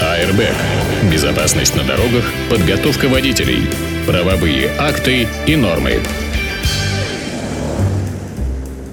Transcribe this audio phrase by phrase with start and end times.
[0.00, 0.40] АРБ.
[1.10, 3.66] Безопасность на дорогах, подготовка водителей,
[4.06, 6.00] правовые акты и нормы.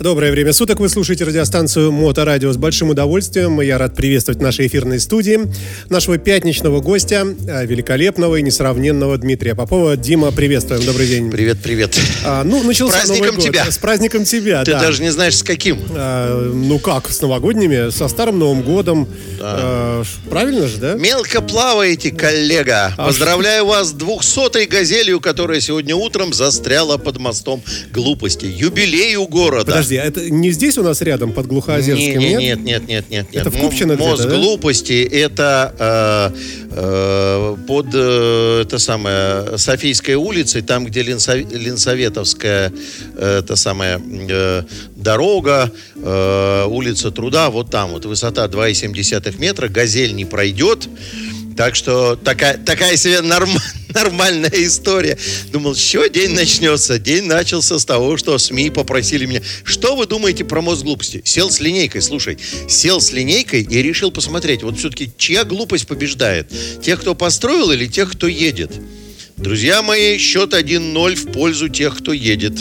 [0.06, 0.80] Доброе время суток.
[0.80, 3.60] Вы слушаете радиостанцию Моторадио с большим удовольствием.
[3.62, 5.40] Я рад приветствовать в нашей эфирной студии
[5.90, 9.98] нашего пятничного гостя, э, великолепного и несравненного Дмитрия Попова.
[9.98, 10.86] Дима, приветствуем.
[10.86, 11.32] Добрый день.
[11.32, 12.00] Привет, привет.
[12.24, 13.46] А, ну, начался С праздником Новый год.
[13.46, 13.72] тебя.
[13.72, 14.80] С праздником тебя, Ты да.
[14.80, 15.80] даже не знаешь, с каким.
[15.96, 19.08] А, ну как, с новогодними, со Старым Новым годом.
[19.42, 20.94] А, ш- правильно же, да?
[20.94, 22.94] Мелко плаваете, коллега.
[22.96, 28.46] А Поздравляю вас с двухсотой газелью, которая сегодня утром застряла под мостом глупости.
[28.46, 29.66] Юбилей у города.
[29.66, 32.40] Подожди, а это не здесь у нас рядом, под Глухоозерским, Не, не, нет?
[32.40, 33.42] нет, нет, нет, нет, нет.
[33.48, 34.36] Это в Купчино где-то, Мост да?
[34.36, 36.38] глупости это э,
[36.72, 42.72] э, под э, это самое Софийской улицей, там где Ленсо- Ленсоветовская
[43.16, 44.64] э, это самая э,
[44.96, 50.88] дорога, э, улица Труда, вот там вот высота 2,7 метра, газель не пройдет.
[51.56, 53.60] Так что такая, такая себе норм-
[53.94, 55.18] нормальная история.
[55.52, 57.00] Думал, чего день начнется?
[57.00, 59.42] День начался с того, что СМИ попросили меня.
[59.64, 61.22] Что вы думаете про мост глупости?
[61.24, 62.38] Сел с линейкой, слушай.
[62.68, 66.52] Сел с линейкой и решил посмотреть, вот все-таки чья глупость побеждает?
[66.82, 68.72] Тех, кто построил или тех, кто едет?
[69.38, 72.54] Друзья мои, счет 1-0 в пользу тех, кто едет.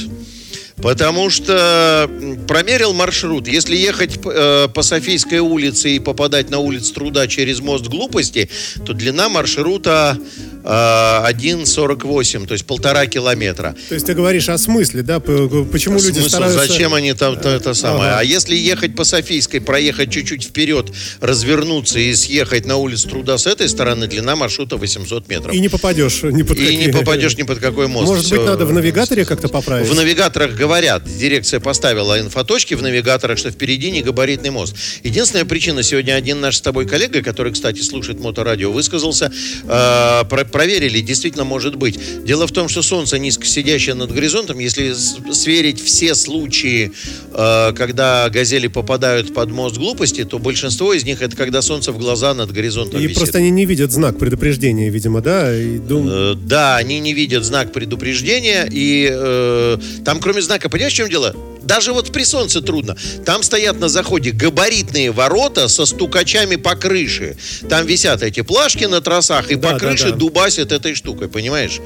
[0.77, 2.11] Потому что
[2.48, 3.48] промерил маршрут.
[3.48, 8.50] Если ехать э, по Софийской улице и попадать на улицу Труда через мост глупости,
[8.84, 10.19] то длина маршрута
[10.65, 13.75] 1,48, то есть полтора километра.
[13.89, 15.20] То есть ты говоришь о смысле, да?
[15.20, 16.67] Почему люди Смысл, стараются...
[16.67, 18.11] зачем они там то, это самое?
[18.12, 18.19] Ага.
[18.20, 20.87] А если ехать по Софийской, проехать чуть-чуть вперед,
[21.20, 25.55] развернуться и съехать на улицу Труда с этой стороны, длина маршрута 800 метров.
[25.55, 28.09] И не попадешь ни под И не какие- попадешь ни под какой мост.
[28.09, 28.47] Может быть, Всё.
[28.47, 29.89] надо в навигаторе как-то поправить?
[29.89, 34.75] В навигаторах говорят, дирекция поставила инфоточки в навигаторах, что впереди не габаритный мост.
[35.03, 39.31] Единственная причина, сегодня один наш с тобой коллега, который, кстати, слушает моторадио, высказался,
[39.65, 41.99] э, про- проверили, действительно может быть.
[42.25, 44.95] Дело в том, что солнце низко сидящее над горизонтом, если
[45.33, 46.92] сверить все случаи,
[47.33, 51.98] э, когда газели попадают под мост глупости, то большинство из них это когда солнце в
[51.98, 53.17] глаза над горизонтом И висит.
[53.19, 55.53] просто они не видят знак предупреждения, видимо, да?
[55.53, 60.93] И дум- Э, Да, они не видят знак предупреждения, и э, там, кроме знака, понимаешь,
[60.93, 61.35] в чем дело?
[61.63, 62.95] Даже вот при солнце трудно.
[63.25, 67.37] Там стоят на заходе габаритные ворота со стукачами по крыше.
[67.70, 70.17] Там висят эти плашки на тросах, и Да, по да, крыше да.
[70.45, 71.81] Дубасят этой штукой, понимаешь?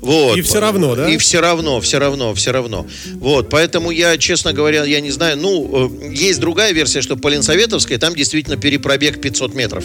[0.00, 0.36] Вот.
[0.36, 1.10] И всё равно, да?
[1.10, 2.86] И все равно, все равно, все равно.
[3.14, 5.36] Вот, поэтому я, честно говоря, я не знаю.
[5.36, 9.84] Ну, э, есть другая версия, что по Ленсоветовской там действительно перепробег 500 метров.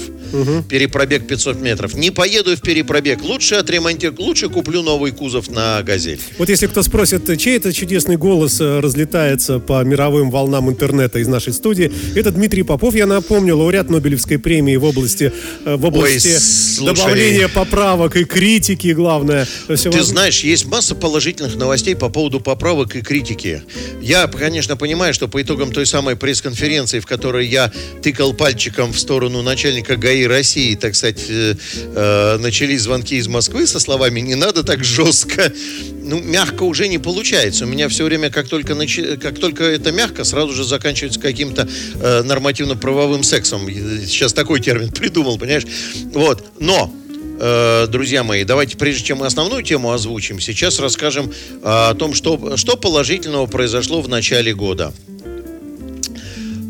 [0.70, 1.96] Перепробег 500 метров.
[1.96, 3.24] Не поеду в перепробег.
[3.24, 6.20] Лучше отремонтирую, лучше куплю новый кузов на «Газель».
[6.38, 11.28] Вот если кто спросит, чей это чудесный голос э, разлетается по мировым волнам интернета из
[11.28, 15.32] нашей студии, это Дмитрий Попов, я напомню, лауреат Нобелевской премии в области,
[15.66, 16.96] э, в области слушай.
[16.96, 19.48] добавления поправок и критики, главное.
[19.68, 23.64] Ты знаешь, есть масса положительных новостей по поводу поправок и критики.
[24.02, 27.72] Я, конечно, понимаю, что по итогам той самой пресс-конференции, в которой я
[28.02, 31.56] тыкал пальчиком в сторону начальника ГАИ России, так сказать, э,
[31.96, 35.52] э, начались звонки из Москвы со словами «не надо так жестко».
[36.02, 37.66] Ну, мягко уже не получается.
[37.66, 41.70] У меня все время, как только, начи- как только это мягко, сразу же заканчивается каким-то
[42.02, 43.68] э, нормативно-правовым сексом.
[43.70, 45.68] Сейчас такой термин придумал, понимаешь?
[46.14, 46.52] Вот.
[46.60, 46.92] Но
[47.90, 52.58] друзья мои, давайте, прежде чем мы основную тему озвучим, сейчас расскажем э, о том, что,
[52.58, 54.94] что положительного произошло в начале года.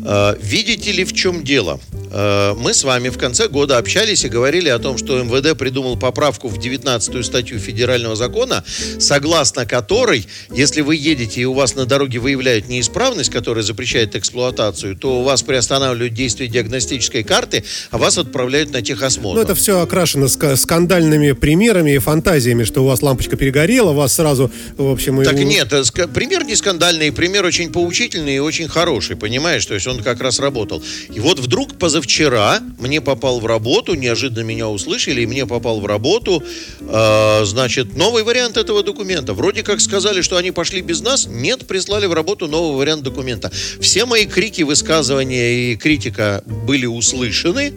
[0.04, 1.80] Э, Видите ли, в чем дело?
[2.12, 5.96] Э, Мы с вами в конце года общались и говорили о том, что МВД придумал
[5.96, 8.64] поправку в 19 статью федерального закона,
[8.98, 14.96] согласно которой, если вы едете и у вас на дороге выявляют неисправность, которая запрещает эксплуатацию,
[14.96, 19.36] то у вас приостанавливают действие диагностической карты, а вас отправляют на техосмотр.
[19.36, 24.14] Ну, это все окрашено ска- скандальными примерами и фантазиями, что у вас лампочка перегорела, вас
[24.14, 25.20] сразу, в общем...
[25.22, 29.64] и Так у- нет, э, пример не скандальный, пример очень поучительный и очень хороший, понимаешь?
[29.66, 30.82] То есть он как раз работал.
[31.12, 35.86] И вот вдруг позавчера мне попал в работу, неожиданно меня услышали, и мне попал в
[35.86, 36.42] работу,
[36.80, 39.34] э, значит, новый вариант этого документа.
[39.34, 43.50] Вроде как сказали, что они пошли без нас, нет, прислали в работу новый вариант документа.
[43.80, 47.72] Все мои крики, высказывания и критика были услышаны,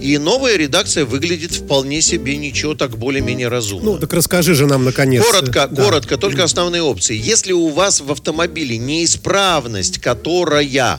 [0.00, 3.92] и новая редакция выглядит вполне себе ничего так более-менее разумно.
[3.92, 5.24] Ну, так расскажи же нам, наконец.
[5.24, 5.82] Коротко, Да.
[5.82, 7.16] коротко, только основные опции.
[7.16, 10.98] Если у вас в автомобиле неисправность, которая э,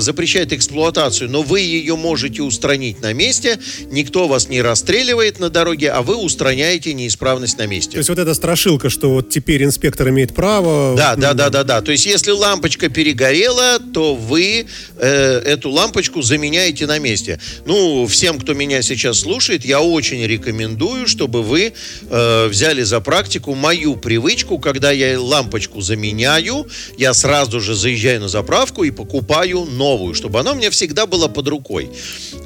[0.00, 3.58] запрещает эксплуатацию, но вы ее можете устранить на месте,
[3.90, 7.92] никто вас не расстреливает на дороге, а вы устраняете неисправность на месте.
[7.92, 10.96] То есть вот эта страшилка, что вот теперь инспектор имеет право...
[10.96, 11.80] Да, да, да, да, да.
[11.80, 14.66] То есть если лампочка перегорела, то вы
[14.98, 17.40] э, эту лампочку заменяете на месте.
[17.66, 21.72] Ну, всем, кто меня сейчас слушает, я очень рекомендую, чтобы вы
[22.08, 26.66] э, взяли за практику мою привычку, когда я лампочку заменяю,
[26.98, 31.28] я сразу же заезжаю на заправку и покупаю новую, чтобы она у меня всегда была
[31.28, 31.90] под рукой.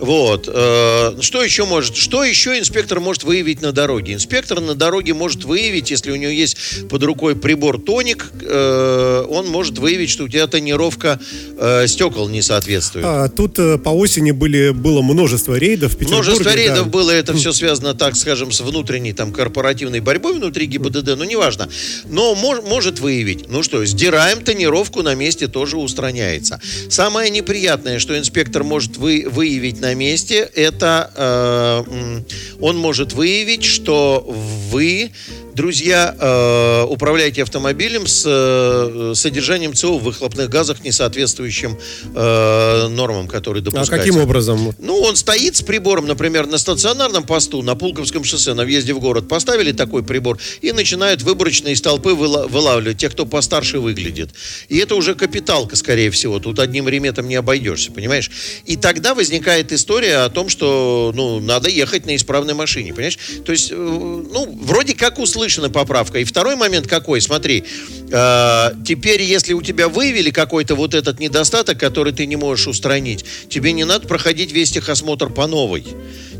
[0.00, 0.48] Вот.
[0.52, 1.96] Э, что еще может?
[1.96, 4.14] Что еще инспектор может выявить на дороге?
[4.14, 6.56] Инспектор на дороге может выявить, если у него есть
[6.88, 11.20] под рукой прибор тоник, э, он может выявить, что у тебя тонировка
[11.58, 13.04] э, стекол не соответствует.
[13.06, 16.90] А, тут по осени были, было множество рейдов в Множество рейдов да.
[16.90, 21.68] было, это все связано, так скажем, с внутренней там корпоративной борьбой внутри ГИБДД, ну неважно.
[22.06, 23.48] Но мож, может выявить.
[23.48, 26.60] Ну что, сдираем тонировку на месте, тоже устраняется.
[26.88, 32.22] Самое неприятное, что инспектор может вы, выявить на месте, это э,
[32.60, 35.10] он может выявить, что вы
[35.58, 41.76] друзья, э, управляете автомобилем с э, содержанием СО в выхлопных газах, не соответствующим
[42.14, 43.96] э, нормам, которые допускаются.
[43.96, 44.72] А каким образом?
[44.78, 49.00] Ну, он стоит с прибором, например, на стационарном посту, на Пулковском шоссе, на въезде в
[49.00, 54.30] город, поставили такой прибор и начинают выборочно из толпы вылавливать тех, кто постарше выглядит.
[54.68, 56.38] И это уже капиталка, скорее всего.
[56.38, 58.30] Тут одним реметом не обойдешься, понимаешь?
[58.64, 63.18] И тогда возникает история о том, что, ну, надо ехать на исправной машине, понимаешь?
[63.44, 66.18] То есть, ну, вроде как услышать услышана поправка.
[66.18, 67.20] И второй момент какой?
[67.20, 67.64] Смотри,
[68.10, 73.24] э, теперь, если у тебя выявили какой-то вот этот недостаток, который ты не можешь устранить,
[73.48, 75.86] тебе не надо проходить весь техосмотр по новой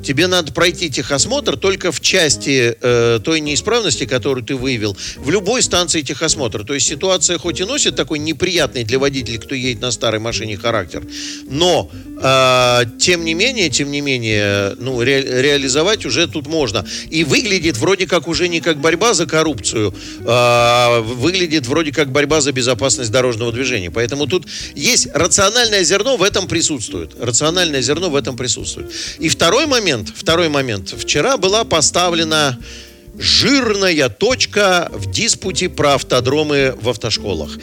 [0.02, 5.62] тебе надо пройти техосмотр только в части э, той неисправности, которую ты выявил, в любой
[5.62, 6.64] станции техосмотра.
[6.64, 10.56] То есть ситуация хоть и носит такой неприятный для водителей, кто едет на старой машине,
[10.56, 11.02] характер,
[11.48, 11.90] но
[12.20, 16.86] э, тем не менее, тем не менее, ну, ре, реализовать уже тут можно.
[17.10, 22.40] И выглядит вроде как уже не как борьба за коррупцию, э, выглядит вроде как борьба
[22.40, 23.90] за безопасность дорожного движения.
[23.90, 27.12] Поэтому тут есть рациональное зерно в этом присутствует.
[27.20, 28.90] Рациональное зерно в этом присутствует.
[29.18, 30.90] И второй момент, момент, второй момент.
[30.90, 32.58] Вчера была поставлена
[33.18, 37.58] жирная точка в диспуте про автодромы в автошколах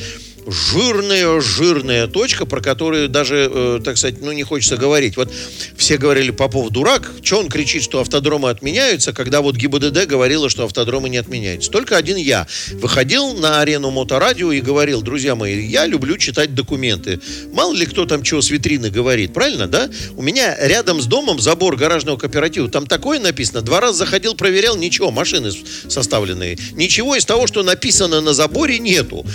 [0.47, 5.17] жирная, жирная точка, про которую даже, э, так сказать, ну, не хочется говорить.
[5.17, 5.31] Вот
[5.77, 10.65] все говорили, Попов дурак, что он кричит, что автодромы отменяются, когда вот ГИБДД говорила, что
[10.65, 11.71] автодромы не отменяются.
[11.71, 17.19] Только один я выходил на арену моторадио и говорил, друзья мои, я люблю читать документы.
[17.53, 19.89] Мало ли кто там чего с витрины говорит, правильно, да?
[20.15, 24.75] У меня рядом с домом забор гаражного кооператива, там такое написано, два раза заходил, проверял,
[24.75, 25.51] ничего, машины
[25.87, 26.57] составленные.
[26.73, 29.25] Ничего из того, что написано на заборе, нету.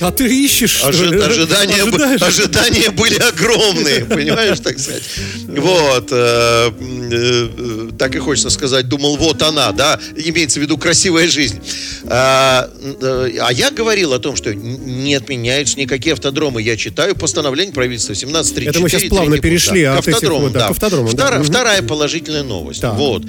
[0.00, 1.82] А ты ищешь, Ожи- ожидания,
[2.20, 5.02] ожидания были огромные, понимаешь, так сказать.
[5.46, 6.08] Вот.
[6.10, 11.60] Э, э, так и хочется сказать, думал, вот она, да, имеется в виду красивая жизнь.
[12.04, 16.62] А, э, а я говорил о том, что не отменяются никакие автодромы.
[16.62, 18.70] Я читаю постановление правительства 1734.
[18.70, 20.66] Это мы сейчас плавно перешли от автодромам, этих, да, да.
[20.68, 21.42] К автодромам, Втор, да.
[21.42, 22.80] Вторая положительная новость.
[22.80, 22.92] Да.
[22.92, 23.22] Вот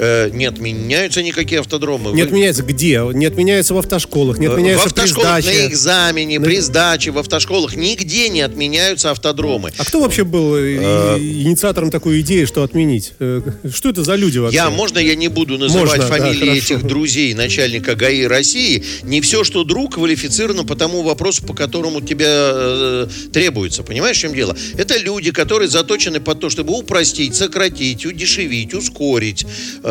[0.00, 2.12] э, не отменяются никакие автодромы.
[2.12, 3.02] Не отменяются где?
[3.12, 5.62] Не отменяются в автошколах, не отменяются в автошколах при сдаче.
[5.62, 6.44] на экзамене, на...
[6.44, 7.76] при сдаче, в автошколах.
[7.76, 9.72] Нигде не отменяются автодромы.
[9.76, 13.12] А кто вообще был э, э, инициатором такой идеи, что отменить?
[13.18, 13.42] Э,
[13.72, 14.56] что это за люди вообще?
[14.56, 18.82] Я, можно я не буду называть можно, фамилии да, этих друзей начальника ГАИ России?
[19.02, 23.82] Не все, что друг, квалифицировано по тому вопросу, по которому тебе э, требуется.
[23.82, 24.56] Понимаешь, в чем дело?
[24.76, 29.44] Это люди, которые заточены под то, чтобы упростить, сократить, удешевить, ускорить,
[29.82, 29.89] э,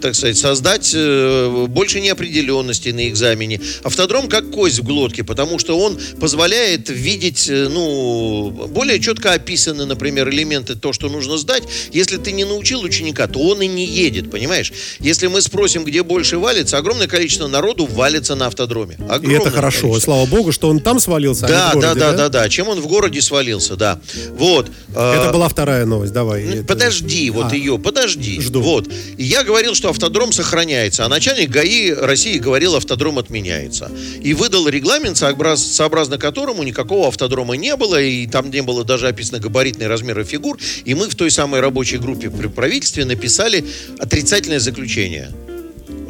[0.00, 3.60] так сказать, создать э, больше неопределенности на экзамене.
[3.82, 9.86] Автодром как кость в глотке, потому что он позволяет видеть, э, ну, более четко описаны,
[9.86, 11.62] например, элементы, то, что нужно сдать.
[11.92, 14.72] Если ты не научил ученика, то он и не едет, понимаешь?
[14.98, 18.96] Если мы спросим, где больше валится, огромное количество народу валится на автодроме.
[19.08, 20.12] Огромное и это хорошо, количество.
[20.12, 22.48] слава богу, что он там свалился, да, а не в городе, да, да, да, да,
[22.48, 24.00] чем он в городе свалился, да.
[24.30, 24.70] Вот.
[24.90, 26.62] Это была вторая новость, давай.
[26.66, 27.32] Подожди, это...
[27.34, 28.40] вот а, ее, подожди.
[28.40, 28.60] Жду.
[28.60, 28.88] Вот.
[29.16, 33.90] И я говорил, что автодром сохраняется, а начальник ГАИ России говорил, автодром отменяется.
[34.20, 39.38] И выдал регламент, сообразно которому никакого автодрома не было, и там не было даже описано
[39.38, 40.58] габаритные размеры фигур.
[40.84, 43.64] И мы в той самой рабочей группе при правительстве написали
[43.98, 45.30] отрицательное заключение.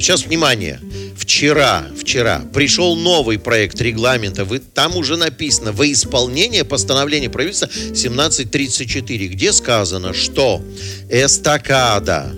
[0.01, 0.81] Сейчас внимание.
[1.17, 4.45] Вчера, вчера пришел новый проект регламента.
[4.45, 10.63] Вы, там уже написано во исполнение постановления правительства 1734, где сказано, что
[11.11, 12.35] эстакада,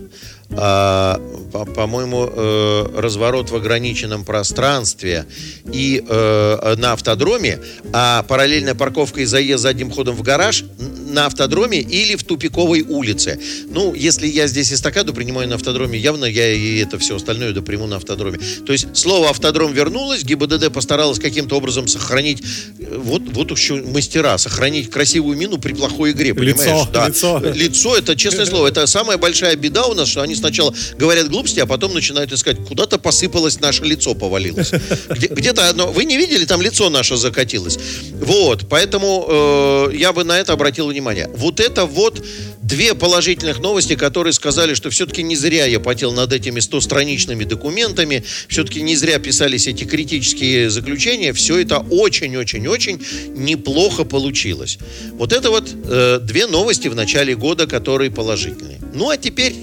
[0.57, 1.19] uh,
[1.53, 5.27] по-моему, э, разворот в ограниченном пространстве
[5.73, 7.61] и э, на автодроме,
[7.93, 10.65] а параллельная парковка и заезд задним ходом в гараж
[11.13, 13.39] на автодроме или в тупиковой улице.
[13.69, 17.87] Ну, если я здесь эстакаду принимаю на автодроме, явно я и это все остальное доприму
[17.87, 18.39] на автодроме.
[18.67, 22.43] То есть слово автодром вернулось, ГИБДД постаралась каким-то образом сохранить,
[22.79, 26.61] э, вот, вот еще мастера, сохранить красивую мину при плохой игре, понимаешь?
[26.61, 27.09] Лицо, да.
[27.09, 27.43] лицо.
[27.55, 31.61] Лицо, это честное слово, это самая большая беда у нас, что они сначала говорят глупости,
[31.61, 34.73] а потом начинают искать, куда-то посыпалось наше лицо, повалилось.
[35.11, 37.79] Где, где-то одно, вы не видели, там лицо наше закатилось.
[38.13, 41.29] Вот, поэтому э, я бы на это обратил внимание.
[41.35, 42.25] Вот это вот
[42.63, 48.23] две положительных новости, которые сказали, что все-таки не зря я потел над этими 100-страничными документами,
[48.49, 53.01] все-таки не зря писались эти критические заключения, все это очень-очень-очень
[53.35, 54.79] неплохо получилось.
[55.13, 58.79] Вот это вот э, две новости в начале года, которые положительные.
[58.95, 59.55] Ну, а теперь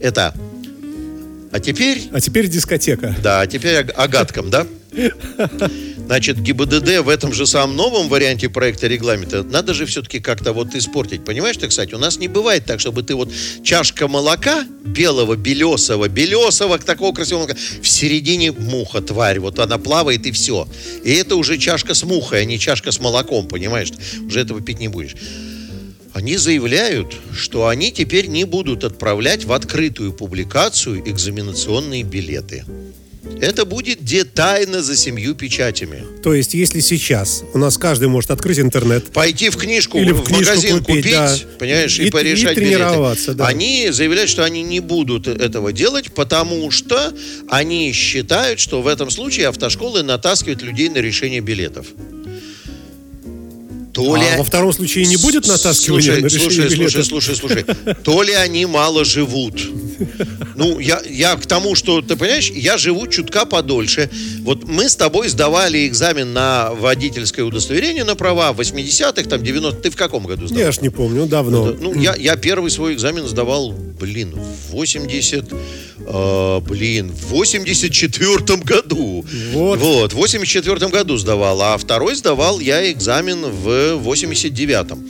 [0.00, 0.32] это...
[1.56, 2.02] А теперь...
[2.12, 3.16] А теперь дискотека.
[3.22, 4.66] Да, а теперь о, о гадком, да?
[6.04, 10.74] Значит, ГИБДД в этом же самом новом варианте проекта регламента надо же все-таки как-то вот
[10.74, 11.24] испортить.
[11.24, 13.32] Понимаешь ты, кстати, у нас не бывает так, чтобы ты вот
[13.64, 20.26] чашка молока белого, белесого, белесого, такого красивого молока, в середине муха, тварь, вот она плавает
[20.26, 20.68] и все.
[21.04, 23.92] И это уже чашка с мухой, а не чашка с молоком, понимаешь?
[24.26, 25.14] Уже этого пить не будешь.
[26.16, 32.64] Они заявляют, что они теперь не будут отправлять в открытую публикацию экзаменационные билеты.
[33.42, 36.02] Это будет где тайно за семью печатями.
[36.22, 40.22] То есть, если сейчас у нас каждый может открыть интернет, Пойти в книжку, Или в
[40.22, 41.36] в, книжку магазин купить, купить, да.
[41.58, 43.38] понимаешь, и, И- порешать и тренироваться, билеты.
[43.38, 43.46] да.
[43.48, 47.12] Они заявляют, что они не будут этого делать, потому что
[47.50, 51.88] они считают, что в этом случае автошколы натаскивают людей на решение билетов.
[53.96, 54.22] То ли...
[54.34, 57.02] а во втором случае не будет натаскивания Слушай, на слушай, билета?
[57.02, 57.94] слушай, слушай, слушай.
[58.04, 59.58] То ли они мало живут.
[60.54, 64.10] Ну, я, я к тому, что, ты понимаешь, я живу чутка подольше.
[64.40, 69.80] Вот мы с тобой сдавали экзамен на водительское удостоверение на права в 80-х, там, 90
[69.80, 70.66] Ты в каком году сдавал?
[70.66, 71.74] Я ж не помню, давно.
[71.80, 75.54] Ну, я, я первый свой экзамен сдавал, блин, в 80...
[75.98, 79.24] э, блин, в 84 году.
[79.52, 79.78] Вот.
[79.78, 83.68] Вот, в 84 году сдавал, а второй сдавал я экзамен в
[84.02, 85.08] 89-м.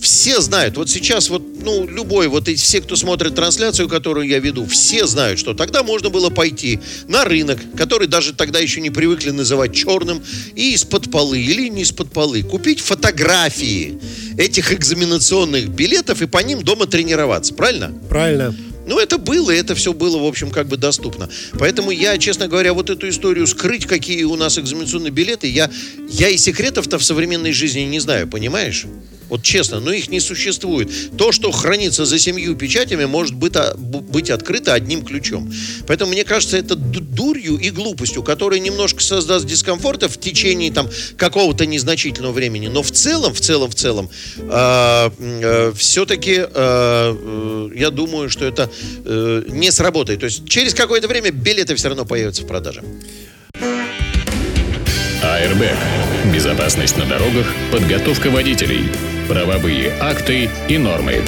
[0.00, 4.38] Все знают, вот сейчас вот, ну, любой, вот эти все, кто смотрит трансляцию, которую я
[4.38, 8.88] веду, все знают, что тогда можно было пойти на рынок, который даже тогда еще не
[8.88, 10.22] привыкли называть черным,
[10.54, 14.00] и из-под полы или не из-под полы купить фотографии
[14.38, 17.92] этих экзаменационных билетов и по ним дома тренироваться, правильно?
[18.08, 18.54] Правильно.
[18.86, 21.28] Ну, это было, и это все было, в общем, как бы доступно.
[21.58, 25.70] Поэтому я, честно говоря, вот эту историю скрыть, какие у нас экзаменационные билеты, я,
[26.08, 28.86] я и секретов-то в современной жизни не знаю, понимаешь?
[29.30, 31.16] Вот честно, но их не существует.
[31.16, 35.50] То, что хранится за семью печатями, может быть, а, быть открыто одним ключом.
[35.86, 40.90] Поэтому, мне кажется, это ду- дурью и глупостью, которая немножко создаст дискомфорта в течение там
[41.16, 42.68] какого-то незначительного времени.
[42.68, 44.10] Но в целом, в целом, в целом,
[45.76, 48.70] все-таки я думаю, что это
[49.04, 50.20] э, не сработает.
[50.20, 52.82] То есть через какое-то время билеты все равно появятся в продаже.
[55.22, 55.62] АРБ.
[56.32, 58.84] Безопасность на дорогах, подготовка водителей,
[59.30, 61.22] правовые акты и нормы.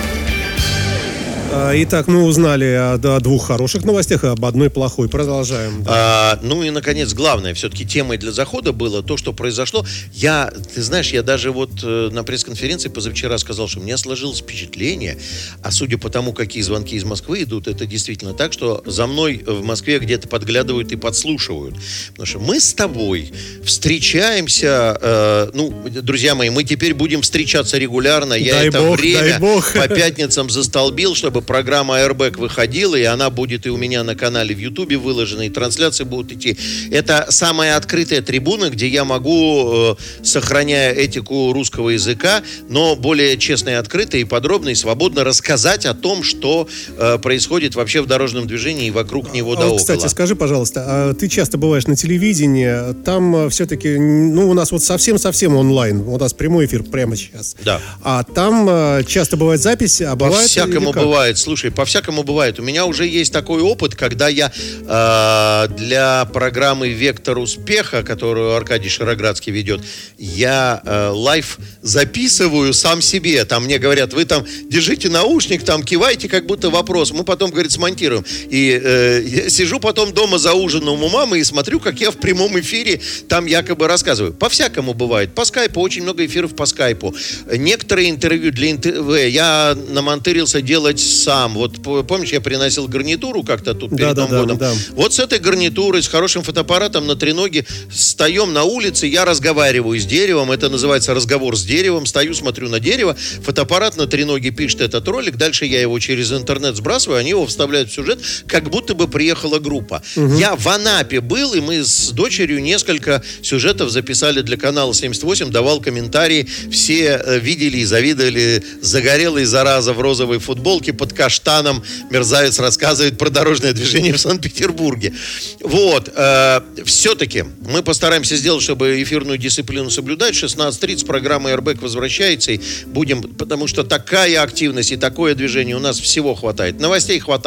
[1.55, 5.11] А, Итак, мы узнали о, о двух хороших новостях и об одной плохой.
[5.11, 5.85] Продолжаем.
[5.87, 9.85] А, ну и, наконец, главное, все-таки темой для захода было то, что произошло.
[10.15, 14.39] Я, ты знаешь, я даже вот э, на пресс-конференции позавчера сказал, что у меня сложилось
[14.39, 15.19] впечатление,
[15.63, 19.45] а судя по тому, какие звонки из Москвы идут, это действительно так, что за мной
[19.47, 21.75] в Москве где-то подглядывают и подслушивают.
[22.13, 23.31] Потому что мы с тобой
[23.63, 28.33] встречаемся, э, ну, друзья мои, мы теперь будем встречаться регулярно.
[28.33, 33.67] Я Дай это бог, время по пятницам застолбил, чтобы программа Airbag выходила, и она будет
[33.67, 36.57] и у меня на канале в Ютубе выложена, и трансляции будут идти.
[36.91, 43.71] Это самая открытая трибуна, где я могу, э, сохраняя этику русского языка, но более честно
[43.71, 48.47] и открыто, и подробно, и свободно рассказать о том, что э, происходит вообще в дорожном
[48.47, 49.79] движении и вокруг него да А вот, около.
[49.79, 54.83] кстати, скажи, пожалуйста, а ты часто бываешь на телевидении, там все-таки, ну, у нас вот
[54.83, 57.57] совсем-совсем онлайн, у нас прямой эфир прямо сейчас.
[57.65, 57.81] Да.
[58.03, 60.43] А там э, часто бывает запись, а бывает...
[60.43, 61.03] По-всякому как?
[61.33, 61.39] Бывает.
[61.39, 62.59] Слушай, по-всякому бывает.
[62.59, 68.89] У меня уже есть такой опыт, когда я э, для программы «Вектор успеха», которую Аркадий
[68.89, 69.81] Широградский ведет,
[70.19, 73.45] я э, live записываю сам себе.
[73.45, 77.13] Там мне говорят, вы там держите наушник, там кивайте, как будто вопрос.
[77.13, 78.25] Мы потом, говорит, смонтируем.
[78.51, 82.17] И э, я сижу потом дома за ужином у мамы и смотрю, как я в
[82.17, 84.33] прямом эфире там якобы рассказываю.
[84.33, 85.35] По-всякому бывает.
[85.35, 87.15] По скайпу, очень много эфиров по скайпу.
[87.51, 91.55] Некоторые интервью для НТВ я намастырился делать сам.
[91.55, 94.59] Вот помнишь, я приносил гарнитуру как-то тут перед да, Новым да, годом.
[94.59, 94.73] Да.
[94.93, 100.05] Вот с этой гарнитурой, с хорошим фотоаппаратом на треноге встаем на улице, я разговариваю с
[100.05, 105.07] деревом, это называется разговор с деревом, стою, смотрю на дерево, фотоаппарат на треноге пишет этот
[105.09, 109.09] ролик, дальше я его через интернет сбрасываю, они его вставляют в сюжет, как будто бы
[109.09, 110.03] приехала группа.
[110.17, 110.35] Угу.
[110.35, 115.81] Я в Анапе был, и мы с дочерью несколько сюжетов записали для канала 78, давал
[115.81, 123.19] комментарии, все э, видели и завидовали загорелый зараза в розовой футболке под каштаном, мерзавец рассказывает
[123.19, 125.13] про дорожное движение в Санкт-Петербурге.
[125.61, 130.35] Вот, э, все-таки мы постараемся сделать, чтобы эфирную дисциплину соблюдать.
[130.35, 136.01] 16.30 программа Airbag возвращается, и будем, потому что такая активность и такое движение у нас
[136.01, 136.81] всего хватает.
[136.81, 137.43] Новостей хватает.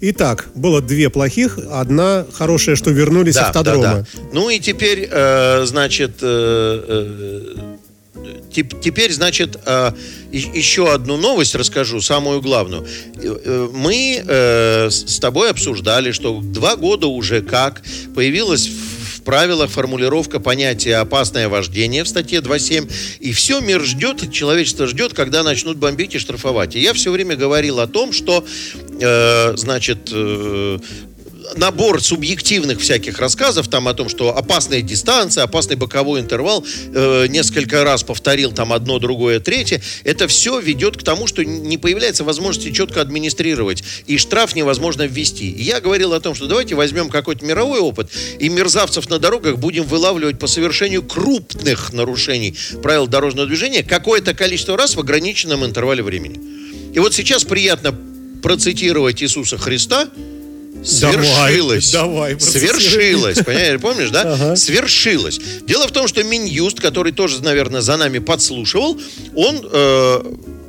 [0.00, 3.82] Итак, было две плохих, одна хорошая, что вернулись да, автодромы.
[3.82, 4.20] Да, да.
[4.32, 7.76] Ну и теперь, э, значит, э, э,
[8.50, 9.92] теперь, значит, э,
[10.32, 12.86] еще одну новость расскажу, самую главную.
[13.16, 17.82] Э, мы э, с тобой обсуждали, что два года уже как
[18.14, 22.90] появилась в правилах формулировка понятия «опасное вождение» в статье 2.7.
[23.20, 26.74] И все мир ждет, человечество ждет, когда начнут бомбить и штрафовать.
[26.74, 28.44] И я все время говорил о том, что,
[28.98, 30.10] значит,
[31.56, 36.64] набор субъективных всяких рассказов там о том, что опасная дистанция, опасный боковой интервал,
[36.94, 41.78] э, несколько раз повторил там одно, другое, третье, это все ведет к тому, что не
[41.78, 45.50] появляется возможности четко администрировать, и штраф невозможно ввести.
[45.50, 49.84] Я говорил о том, что давайте возьмем какой-то мировой опыт, и мерзавцев на дорогах будем
[49.84, 56.40] вылавливать по совершению крупных нарушений правил дорожного движения какое-то количество раз в ограниченном интервале времени.
[56.92, 57.94] И вот сейчас приятно
[58.42, 60.08] процитировать Иисуса Христа,
[60.84, 61.92] Свершилось.
[61.92, 63.38] Давай, давай Свершилось.
[63.38, 64.22] Понимаешь, помнишь, да?
[64.22, 64.56] Ага.
[64.56, 65.40] Свершилось.
[65.66, 69.00] Дело в том, что Минюст, который тоже, наверное, за нами подслушивал,
[69.34, 70.22] он э,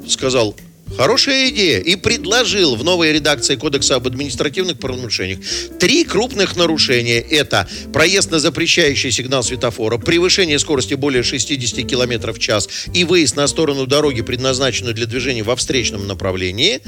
[0.08, 0.56] сказал,
[0.98, 1.80] Хорошая идея.
[1.80, 5.40] И предложил в новой редакции Кодекса об административных правонарушениях
[5.80, 7.20] три крупных нарушения.
[7.20, 13.36] Это проезд на запрещающий сигнал светофора, превышение скорости более 60 км в час и выезд
[13.36, 16.82] на сторону дороги, предназначенную для движения во встречном направлении.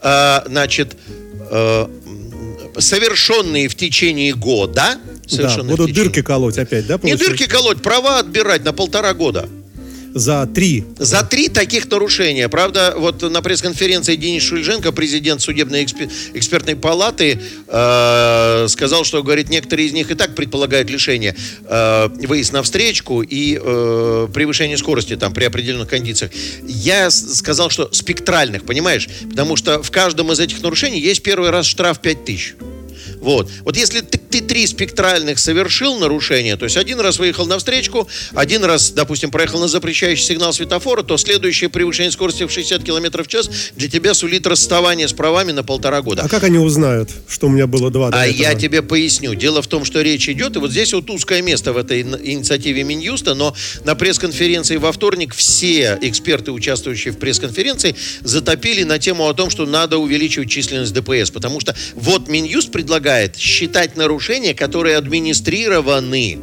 [0.00, 0.96] А, значит,
[1.50, 1.90] а,
[2.78, 4.96] совершенные в течение года.
[5.30, 5.94] Да, будут течение...
[5.94, 6.98] дырки колоть опять, да?
[6.98, 7.24] Получается?
[7.24, 9.48] Не дырки колоть, права отбирать на полтора года.
[10.14, 10.84] За три.
[10.98, 12.48] За три таких нарушения.
[12.48, 19.48] Правда, вот на пресс-конференции Денис Шульженко, президент судебной экспер- экспертной палаты, э- сказал, что, говорит,
[19.50, 21.36] некоторые из них и так предполагают лишение.
[21.68, 26.32] Э- выезд на встречку и э- превышение скорости там при определенных кондициях.
[26.66, 29.08] Я сказал, что спектральных, понимаешь?
[29.28, 32.54] Потому что в каждом из этих нарушений есть первый раз штраф 5 тысяч.
[33.20, 33.50] Вот.
[33.64, 38.08] Вот если ты, ты три спектральных совершил нарушения, то есть один раз выехал на встречку,
[38.34, 43.22] один раз, допустим, проехал на запрещающий сигнал светофора, то следующее превышение скорости в 60 км
[43.22, 46.22] в час для тебя сулит расставание с правами на полтора года.
[46.22, 48.08] А как они узнают, что у меня было два?
[48.12, 48.42] А этого?
[48.42, 49.34] я тебе поясню.
[49.34, 52.82] Дело в том, что речь идет, и вот здесь вот узкое место в этой инициативе
[52.84, 53.54] Минюста, но
[53.84, 59.66] на пресс-конференции во вторник все эксперты, участвующие в пресс-конференции, затопили на тему о том, что
[59.66, 66.38] надо увеличивать численность ДПС, потому что вот Минюст предлагает предлагает считать нарушения, которые администрированы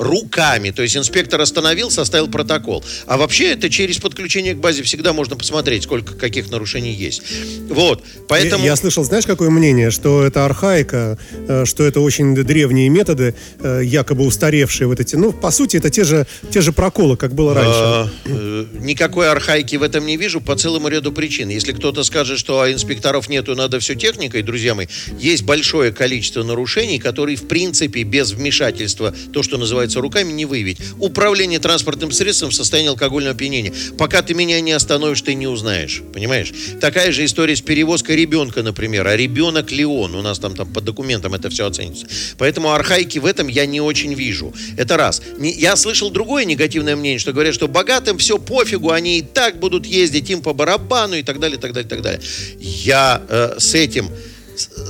[0.00, 0.70] руками.
[0.70, 2.82] То есть инспектор остановил, составил протокол.
[3.06, 7.22] А вообще это через подключение к базе всегда можно посмотреть, сколько каких нарушений есть.
[7.68, 8.02] Вот.
[8.28, 8.64] Поэтому...
[8.64, 13.34] Я, я слышал, знаешь, какое мнение, что это архаика, э, что это очень древние методы,
[13.60, 15.16] э, якобы устаревшие вот эти.
[15.16, 17.70] Ну, по сути, это те же, те же проколы, как было раньше.
[17.72, 21.50] А, э, никакой архаики в этом не вижу по целому ряду причин.
[21.50, 24.86] Если кто-то скажет, что а, инспекторов нету, надо все техникой, друзья мои,
[25.18, 30.44] есть большое количество нарушений, которые, в принципе, без вмешательства, то, что называется называется, руками не
[30.46, 30.78] выявить.
[30.98, 33.72] Управление транспортным средством в состоянии алкогольного опьянения.
[33.98, 36.02] Пока ты меня не остановишь, ты не узнаешь.
[36.12, 36.52] Понимаешь?
[36.80, 39.06] Такая же история с перевозкой ребенка, например.
[39.06, 40.14] А ребенок ли он?
[40.14, 42.06] У нас там, там по документам это все оценится.
[42.38, 44.52] Поэтому архаики в этом я не очень вижу.
[44.76, 45.22] Это раз.
[45.38, 49.86] Я слышал другое негативное мнение, что говорят, что богатым все пофигу, они и так будут
[49.86, 52.20] ездить, им по барабану и так далее, и так далее, и так далее.
[52.58, 54.08] Я э, с этим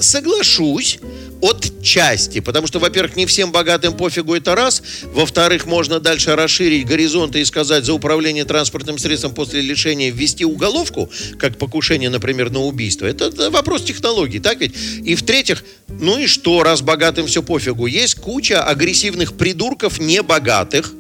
[0.01, 0.99] соглашусь,
[1.41, 2.41] от части.
[2.41, 4.83] Потому что, во-первых, не всем богатым пофигу это раз.
[5.13, 11.11] Во-вторых, можно дальше расширить горизонты и сказать, за управление транспортным средством после лишения ввести уголовку,
[11.39, 13.07] как покушение, например, на убийство.
[13.07, 14.75] Это вопрос технологий, так ведь?
[15.05, 17.87] И в-третьих, ну и что, раз богатым все пофигу?
[17.87, 20.93] Есть куча агрессивных придурков небогатых,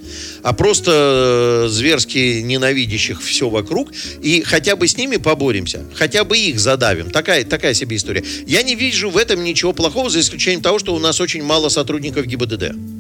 [0.42, 3.90] а просто э, зверски ненавидящих все вокруг,
[4.22, 7.10] и хотя бы с ними поборемся, хотя бы их задавим.
[7.10, 8.24] Такая, такая себе история.
[8.46, 11.68] Я не вижу в этом ничего плохого, за исключением того, что у нас очень мало
[11.68, 12.99] сотрудников ГИБДД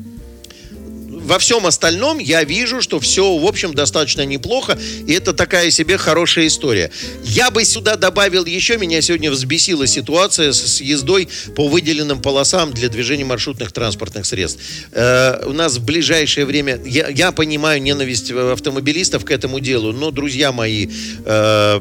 [1.24, 5.96] во всем остальном я вижу, что все, в общем, достаточно неплохо, и это такая себе
[5.96, 6.90] хорошая история.
[7.24, 12.88] Я бы сюда добавил еще, меня сегодня взбесила ситуация с, ездой по выделенным полосам для
[12.88, 14.60] движения маршрутных транспортных средств.
[14.92, 20.10] Э, у нас в ближайшее время, я, я понимаю ненависть автомобилистов к этому делу, но,
[20.10, 20.88] друзья мои,
[21.24, 21.80] э,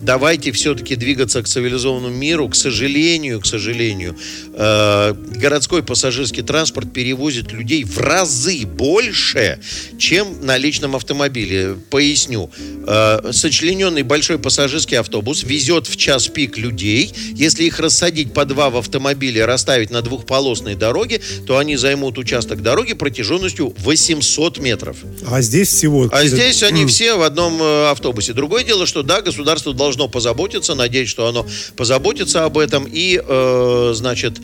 [0.00, 2.48] давайте все-таки двигаться к цивилизованному миру.
[2.48, 4.16] К сожалению, к сожалению,
[4.54, 9.60] э, городской пассажирский транспорт перевозит людей в разы больше,
[9.98, 11.76] чем на личном автомобиле.
[11.90, 12.50] Поясню.
[12.86, 17.12] Э, сочлененный большой пассажирский автобус везет в час пик людей.
[17.34, 22.62] Если их рассадить по два в автомобиле, расставить на двухполосной дороге, то они займут участок
[22.62, 24.96] дороги протяженностью 800 метров.
[25.26, 26.08] А здесь всего...
[26.12, 28.32] А здесь они все в одном э, автобусе.
[28.32, 31.46] Другое дело, что да, государство должно позаботиться, надеюсь, что оно
[31.76, 32.86] позаботится об этом.
[32.90, 34.38] И, э, значит,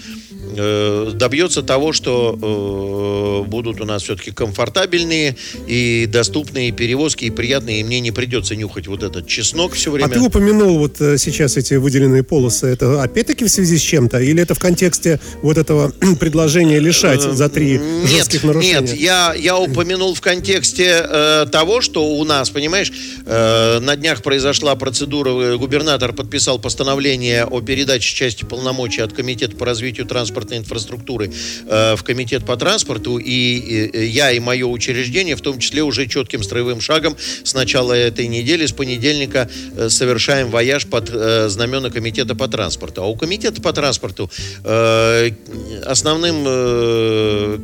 [0.56, 7.80] э, добьется того, что э, будут у нас все-таки комфортабельные и доступные перевозки, и приятные,
[7.80, 10.06] и мне не придется нюхать вот этот чеснок все время.
[10.06, 14.20] А ты упомянул вот э, сейчас эти выделенные полосы, это опять-таки в связи с чем-то,
[14.20, 18.80] или это в контексте вот этого предложения лишать за три нет, жестких нарушения?
[18.80, 22.92] Нет, я, я упомянул в контексте э, того, что у нас, понимаешь,
[23.26, 29.56] э, на днях произошла процедура, э, губернатор подписал постановление о передаче части полномочий от Комитета
[29.56, 31.30] по развитию транспортной инфраструктуры
[31.66, 36.42] э, в Комитет по транспорту, и, я и мое учреждение, в том числе уже четким
[36.42, 42.34] строевым шагом с начала этой недели, с понедельника э, совершаем вояж под э, знамена Комитета
[42.34, 43.02] по транспорту.
[43.02, 44.30] А у Комитета по транспорту
[45.84, 46.44] основным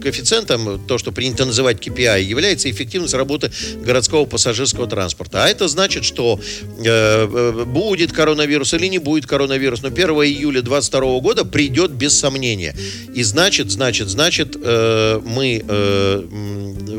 [0.01, 3.51] коэффициентом, то, что принято называть KPI, является эффективность работы
[3.85, 5.45] городского пассажирского транспорта.
[5.45, 6.39] А это значит, что
[7.67, 12.19] будет коронавирус или не будет коронавирус, но 1 июля 2022 года придет без
[12.61, 12.75] сомнения.
[13.15, 16.23] И значит, значит, значит, э, мы э,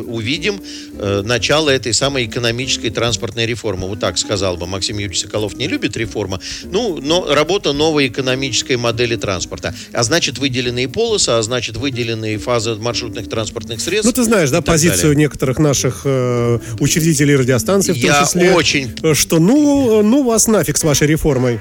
[0.08, 0.62] увидим
[0.98, 3.88] э, начало этой самой экономической транспортной реформы.
[3.88, 5.56] Вот так сказал бы Максим Юрьевич Соколов.
[5.56, 6.40] Не любит реформа.
[6.64, 9.74] Ну, но работа новой экономической модели транспорта.
[9.94, 14.06] А значит, выделенные полосы, а значит, выделенные фазы маршрутных транспортных средств.
[14.06, 15.18] Ну, ты знаешь, да, позицию далее.
[15.18, 18.52] некоторых наших э, учредителей радиостанций, в том Я числе.
[18.52, 18.92] очень...
[19.14, 21.60] Что ну, ну вас нафиг с вашей реформой.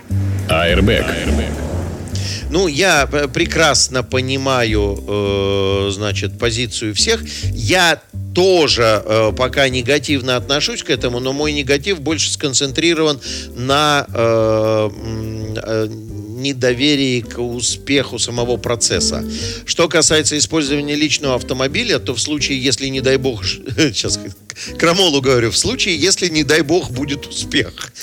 [0.49, 1.80] Airbag.
[2.51, 7.23] Ну, я э, прекрасно понимаю, э, значит, позицию всех.
[7.53, 8.03] Я
[8.35, 13.21] тоже э, пока негативно отношусь к этому, но мой негатив больше сконцентрирован
[13.55, 14.91] на э,
[15.57, 19.25] э, недоверии к успеху самого процесса.
[19.65, 23.45] Что касается использования личного автомобиля, то в случае, если, не дай бог,
[23.77, 24.19] сейчас
[24.79, 27.93] Крамолу говорю, в случае, если, не дай бог, будет успех.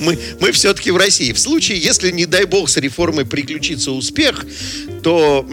[0.00, 1.32] Мы, все-таки в России.
[1.32, 4.44] В случае, если, не дай бог, с реформой приключится успех,
[5.02, 5.46] то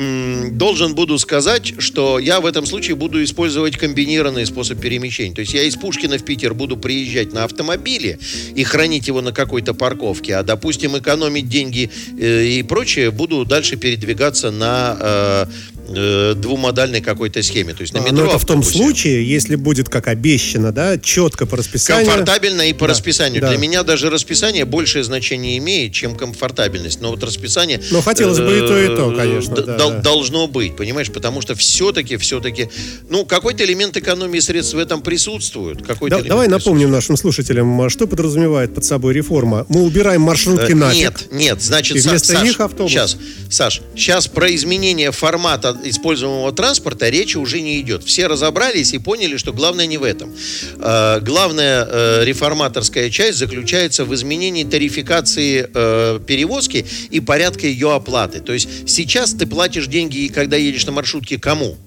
[0.51, 5.33] должен буду сказать, что я в этом случае буду использовать комбинированный способ перемещения.
[5.33, 8.19] То есть я из Пушкина в Питер буду приезжать на автомобиле
[8.55, 13.77] и хранить его на какой-то парковке, а, допустим, экономить деньги э, и прочее, буду дальше
[13.77, 15.45] передвигаться на э,
[15.89, 17.73] э, двумодальной какой-то схеме.
[17.73, 18.17] То есть на а, метро.
[18.17, 22.05] Но это в том случае, если будет как обещано, да, четко по расписанию.
[22.05, 23.41] Комфортабельно и по да, расписанию.
[23.41, 23.49] Да.
[23.49, 27.01] Для меня даже расписание большее значение имеет, чем комфортабельность.
[27.01, 27.81] Но вот расписание.
[27.91, 29.55] Но хотелось бы и то, и то, конечно.
[29.55, 29.89] Да, да.
[29.99, 32.69] Должно быть, понимаешь, потому что все-таки, все-таки,
[33.09, 35.85] ну, какой-то элемент экономии средств в этом присутствует.
[35.85, 39.65] Какой-то да, давай напомним нашим слушателям, а что подразумевает под собой реформа.
[39.69, 41.01] Мы убираем маршрутки э, нафиг.
[41.01, 42.91] Нет, нет, значит, и вместо Саш, них автобус.
[42.91, 43.17] Сейчас,
[43.49, 48.03] Саш, сейчас про изменение формата используемого транспорта речи уже не идет.
[48.03, 50.33] Все разобрались и поняли, что главное не в этом.
[50.79, 58.39] Э, главная э, реформаторская часть заключается в изменении тарификации э, перевозки и порядка ее оплаты.
[58.39, 61.77] То есть сейчас ты платишь деньги, когда едешь на маршрутке, кому?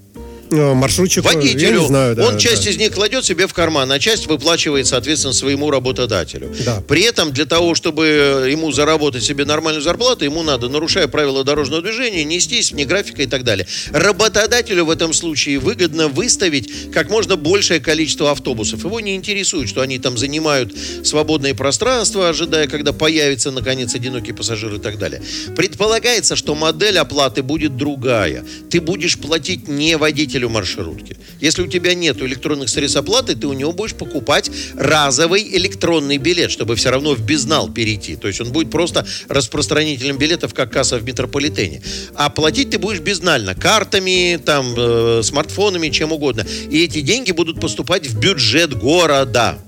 [0.51, 1.61] Э, маршрутчику, водителю.
[1.61, 2.71] Я не знаю, да, он часть да.
[2.71, 6.53] из них кладет себе в карман, а часть выплачивает, соответственно, своему работодателю.
[6.65, 6.83] Да.
[6.87, 11.83] При этом для того, чтобы ему заработать себе нормальную зарплату, ему надо, нарушая правила дорожного
[11.83, 13.67] движения, нестись вне графика и так далее.
[13.93, 18.85] Работодателю в этом случае выгодно выставить как можно большее количество автобусов.
[18.85, 20.73] Его не интересует, что они там занимают
[21.05, 25.23] свободное пространство, ожидая, когда появится, наконец, одинокий пассажир и так далее.
[25.57, 28.45] Предполагается, что модель оплаты будет другая.
[28.71, 31.17] Ты будешь платить не водителю водителю маршрутки.
[31.41, 36.51] Если у тебя нет электронных средств оплаты, ты у него будешь покупать разовый электронный билет,
[36.51, 38.17] чтобы все равно в безнал перейти.
[38.17, 41.83] То есть он будет просто распространителем билетов, как касса в метрополитене.
[42.15, 43.55] А платить ты будешь безнально.
[43.55, 46.47] Картами, там, э, смартфонами, чем угодно.
[46.71, 49.59] И эти деньги будут поступать в бюджет города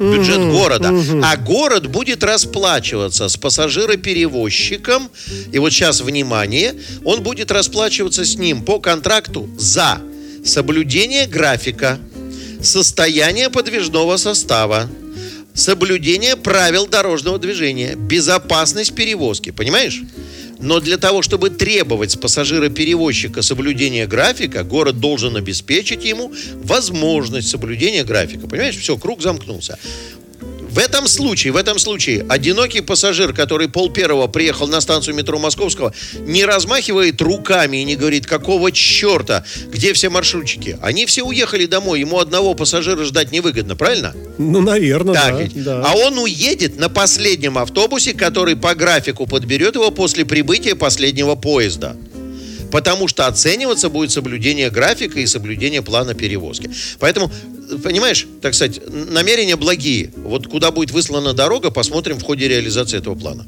[0.00, 0.92] бюджет угу, города.
[0.92, 1.20] Угу.
[1.22, 5.10] А город будет расплачиваться с пассажироперевозчиком.
[5.52, 10.00] И вот сейчас, внимание, он будет расплачиваться с ним по контракту за
[10.44, 11.98] соблюдение графика,
[12.62, 14.88] состояние подвижного состава,
[15.54, 19.50] соблюдение правил дорожного движения, безопасность перевозки.
[19.50, 20.02] Понимаешь?
[20.60, 28.04] Но для того, чтобы требовать с пассажира-перевозчика соблюдения графика, город должен обеспечить ему возможность соблюдения
[28.04, 28.46] графика.
[28.46, 29.78] Понимаешь, все, круг замкнулся.
[30.70, 35.38] В этом случае, в этом случае, одинокий пассажир, который пол первого приехал на станцию метро
[35.38, 40.78] Московского, не размахивает руками и не говорит, какого черта, где все маршрутчики.
[40.80, 44.14] Они все уехали домой, ему одного пассажира ждать невыгодно, правильно?
[44.38, 45.64] Ну, наверное, так да, ведь.
[45.64, 45.82] да.
[45.84, 51.96] А он уедет на последнем автобусе, который по графику подберет его после прибытия последнего поезда.
[52.70, 56.70] Потому что оцениваться будет соблюдение графика и соблюдение плана перевозки.
[57.00, 57.32] Поэтому,
[57.82, 60.12] понимаешь, так сказать, намерения благие.
[60.16, 63.46] Вот куда будет выслана дорога, посмотрим в ходе реализации этого плана.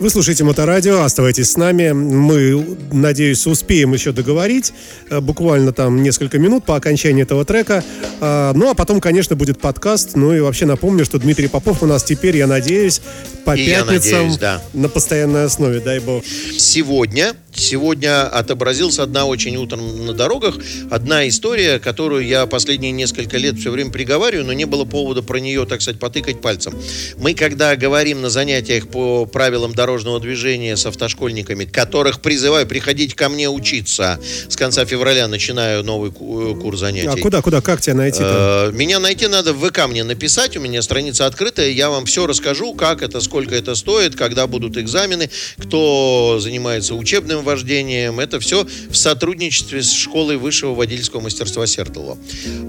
[0.00, 1.90] Вы слушаете Моторадио, оставайтесь с нами.
[1.90, 4.72] Мы, надеюсь, успеем еще договорить.
[5.10, 7.82] э, Буквально там несколько минут по окончании этого трека.
[8.20, 10.10] А, Ну, а потом, конечно, будет подкаст.
[10.14, 13.00] Ну и вообще напомню, что Дмитрий Попов у нас теперь, я надеюсь,
[13.44, 14.62] по И пятницам надеюсь, да.
[14.72, 16.22] на постоянной основе, дай бог.
[16.56, 20.56] Сегодня, сегодня отобразилась одна очень утром на дорогах,
[20.90, 25.38] одна история, которую я последние несколько лет все время приговариваю, но не было повода про
[25.38, 26.74] нее, так сказать, потыкать пальцем.
[27.18, 33.28] Мы, когда говорим на занятиях по правилам дорожного движения с автошкольниками, которых призываю приходить ко
[33.28, 37.08] мне учиться, с конца февраля начинаю новый э, курс занятий.
[37.08, 38.70] А куда, куда, как тебя найти-то?
[38.72, 42.26] Э, Меня найти надо в ВК мне написать, у меня страница открытая, я вам все
[42.26, 48.66] расскажу, как это, сколько это стоит, когда будут экзамены, кто занимается учебным вождением, это все
[48.90, 52.18] в сотрудничестве с школой высшего водительского мастерства Сертоло.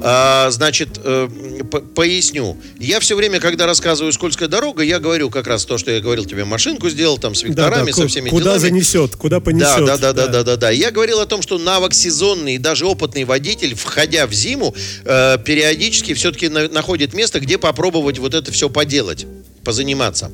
[0.02, 1.28] А, значит, э,
[1.96, 2.58] поясню.
[2.80, 6.26] Я все время, когда рассказываю «Скользкая дорога», я говорю как раз то, что я говорил
[6.26, 8.60] тебе, машинку сделал там с векторами, со ку- всеми куда делами.
[8.60, 9.86] занесет, куда понесет.
[9.86, 10.70] Да, да, да, да, да, да, да.
[10.70, 15.38] Я говорил о том, что навык сезонный и даже опытный водитель, входя в зиму, э,
[15.44, 19.28] периодически все-таки находит место, где попробовать вот это все поделать,
[19.64, 20.32] позаниматься.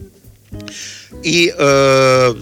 [1.23, 2.35] И э,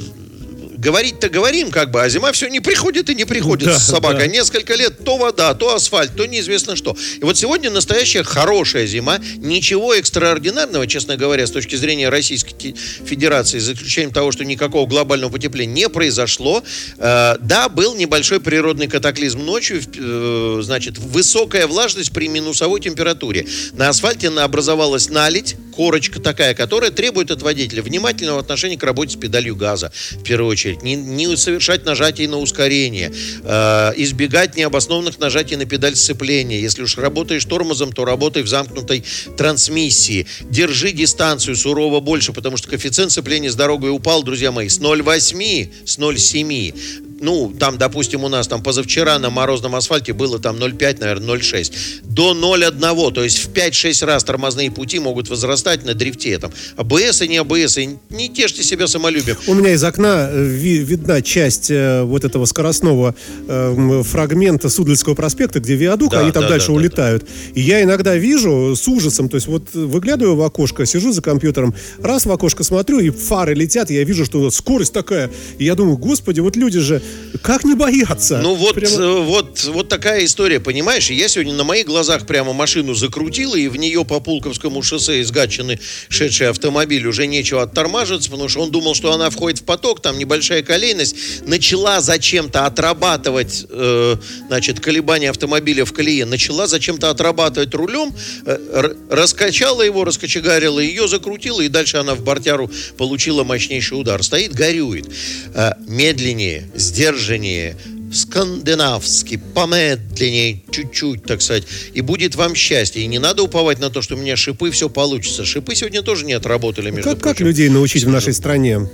[0.84, 4.20] говорить-то говорим, как бы, а зима все не приходит и не приходит Да, с собакой.
[4.20, 4.28] да.
[4.28, 6.96] Несколько лет то вода, то асфальт, то неизвестно что.
[7.20, 9.20] И вот сегодня настоящая хорошая зима.
[9.38, 15.32] Ничего экстраординарного, честно говоря, с точки зрения Российской Федерации, за исключением того, что никакого глобального
[15.32, 16.64] потепления не произошло.
[16.98, 23.48] Э, да, был небольшой природный катаклизм ночью, э, значит, высокая влажность при минусовой температуре.
[23.74, 29.20] На асфальте образовалась наледь, корочка такая, которая требует от водителя внимательного отношения к работе с
[29.20, 30.84] педалью газа, в первую очередь.
[30.84, 33.12] Не, не совершать нажатий на ускорение,
[33.44, 36.60] э, избегать необоснованных нажатий на педаль сцепления.
[36.60, 39.04] Если уж работаешь тормозом, то работай в замкнутой
[39.38, 40.28] трансмиссии.
[40.42, 45.70] Держи дистанцию сурово больше, потому что коэффициент сцепления с дорогой упал, друзья мои, с 0,8,
[45.86, 51.00] с 0,7 ну, там, допустим, у нас там позавчера на морозном асфальте было там 0,5,
[51.00, 51.72] наверное, 0,6,
[52.04, 56.38] до 0,1, то есть в 5-6 раз тормозные пути могут возрастать на дрифте.
[56.38, 59.38] Там, АБС и не АБС, и не тешьте себя самолюбием.
[59.48, 63.16] У меня из окна э, ви- видна часть э, вот этого скоростного
[63.48, 67.26] э, фрагмента Судлицкого проспекта, где виадук, Да, они там да, дальше да, да, улетают.
[67.56, 71.74] И я иногда вижу с ужасом, то есть вот выглядываю в окошко, сижу за компьютером,
[72.02, 75.32] раз в окошко смотрю, и фары летят, и я вижу, что скорость такая.
[75.58, 77.02] И я думаю, господи, вот люди же,
[77.44, 78.40] как не бояться?
[78.42, 81.10] Ну вот, Прямо- э, вот, вот такая история, понимаешь?
[81.10, 85.30] Я сегодня на моих глазах прямо машину закрутила, и в нее по Пулковскому шоссе из
[85.32, 90.02] Гатчины шедший автомобиль уже нечего оттормаживаться, потому что он думал, что она входит в поток,
[90.02, 94.16] там небольшая колейность, начала зачем-то отрабатывать, э,
[94.48, 101.60] значит, колебания автомобиля в колее, начала зачем-то отрабатывать рулем, э, раскачала его, раскочегарила, ее закрутила,
[101.60, 104.24] и дальше она в бортяру получила мощнейший удар.
[104.24, 105.08] Стоит, горюет.
[105.54, 106.70] Э, медленнее,
[107.04, 107.76] сдержаннее,
[108.14, 111.64] скандинавски, помедленнее, чуть-чуть, так сказать,
[111.94, 113.02] и будет вам счастье.
[113.02, 115.44] И не надо уповать на то, что у меня шипы, все получится.
[115.44, 117.48] Шипы сегодня тоже не отработали, между как, как прочим.
[117.48, 118.90] людей научить в нашей стране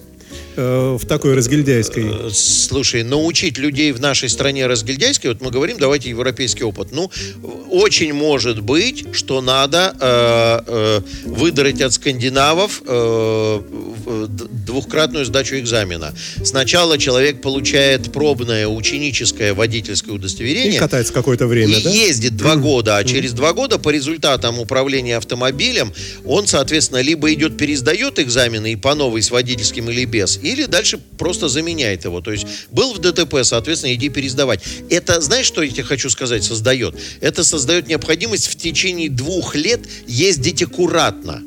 [0.60, 2.06] э, в такой разгильдяйской?
[2.28, 6.90] Э, Слушай, научить людей в нашей стране разгильдяйской, вот мы говорим, давайте европейский опыт.
[6.92, 7.10] Ну,
[7.70, 13.62] очень может быть, что надо э, э, выдрать от скандинавов э,
[14.30, 16.14] д- двухкратную сдачу экзамена.
[16.44, 20.80] Сначала человек получает пробное ученическое водительское И удостоверение.
[20.80, 21.90] катается какое-то время, и да?
[21.90, 25.94] ездит два года, а через два года по результатам управления автомобилем
[26.26, 30.98] он, соответственно, либо идет пересдает экзамены и по новой с водительским или без, или дальше
[31.18, 32.22] просто заменяет его.
[32.22, 34.62] То есть был в ДТП, соответственно, иди пересдавать.
[34.90, 36.96] Это, знаешь, что я тебе хочу сказать, создает?
[37.22, 41.44] Это создает необходимость в течение двух лет ездить аккуратно.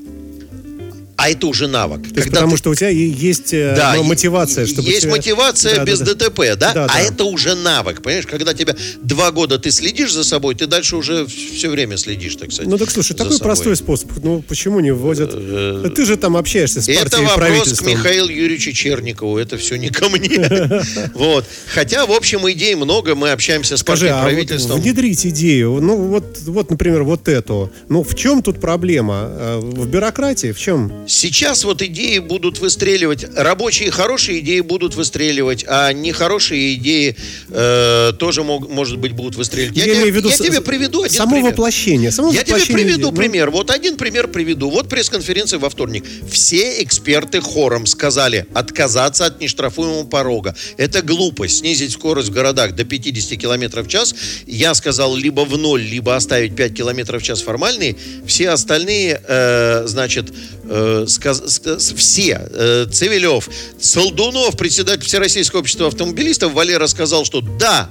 [1.16, 2.02] А это уже навык.
[2.08, 2.58] То есть потому ты...
[2.58, 5.12] что у тебя есть э, да, мотивация, чтобы есть тебя...
[5.12, 6.72] мотивация да, без да, ДТП, да?
[6.72, 6.84] да?
[6.84, 7.00] а да.
[7.00, 8.26] это уже навык, понимаешь?
[8.26, 12.50] Когда тебя два года ты следишь за собой, ты дальше уже все время следишь, так
[12.50, 12.70] сказать.
[12.70, 13.44] Ну так слушай, такой собой.
[13.44, 14.10] простой способ.
[14.22, 15.30] Ну почему не вводят?
[15.34, 19.38] Э, ты же там общаешься с партией Это вопрос к Михаилу Юрьевичу Черникову.
[19.38, 20.42] Это все не ко мне.
[21.14, 21.44] Вот.
[21.68, 23.14] Хотя, в общем, идей много.
[23.14, 24.80] Мы общаемся с партией а правительством.
[24.80, 25.78] Внедрить идею.
[25.80, 27.70] Ну вот, вот, например, вот эту.
[27.88, 29.28] Ну в чем тут проблема?
[29.28, 30.52] Э, в бюрократии?
[30.52, 31.01] В чем?
[31.06, 33.26] Сейчас вот идеи будут выстреливать.
[33.36, 37.16] Рабочие хорошие идеи будут выстреливать, а нехорошие идеи
[37.50, 39.76] э, тоже мог, может быть будут выстреливать.
[39.76, 41.50] Я, я, тебе, я тебе приведу один само пример.
[41.50, 42.12] воплощение.
[42.12, 43.16] Само я воплощение тебе приведу ну...
[43.16, 43.50] пример.
[43.50, 44.70] Вот один пример приведу.
[44.70, 46.04] Вот пресс-конференция во вторник.
[46.30, 50.54] Все эксперты хором сказали отказаться от нештрафуемого порога.
[50.76, 51.58] Это глупость.
[51.58, 54.14] Снизить скорость в городах до 50 км в час.
[54.46, 57.96] Я сказал либо в ноль, либо оставить 5 км в час формальные.
[58.26, 60.32] Все остальные, э, значит,
[60.64, 63.48] э, сказ, сказ, все, э, Цивилев,
[63.80, 67.90] Солдунов, председатель Всероссийского общества автомобилистов, Валера сказал, что да,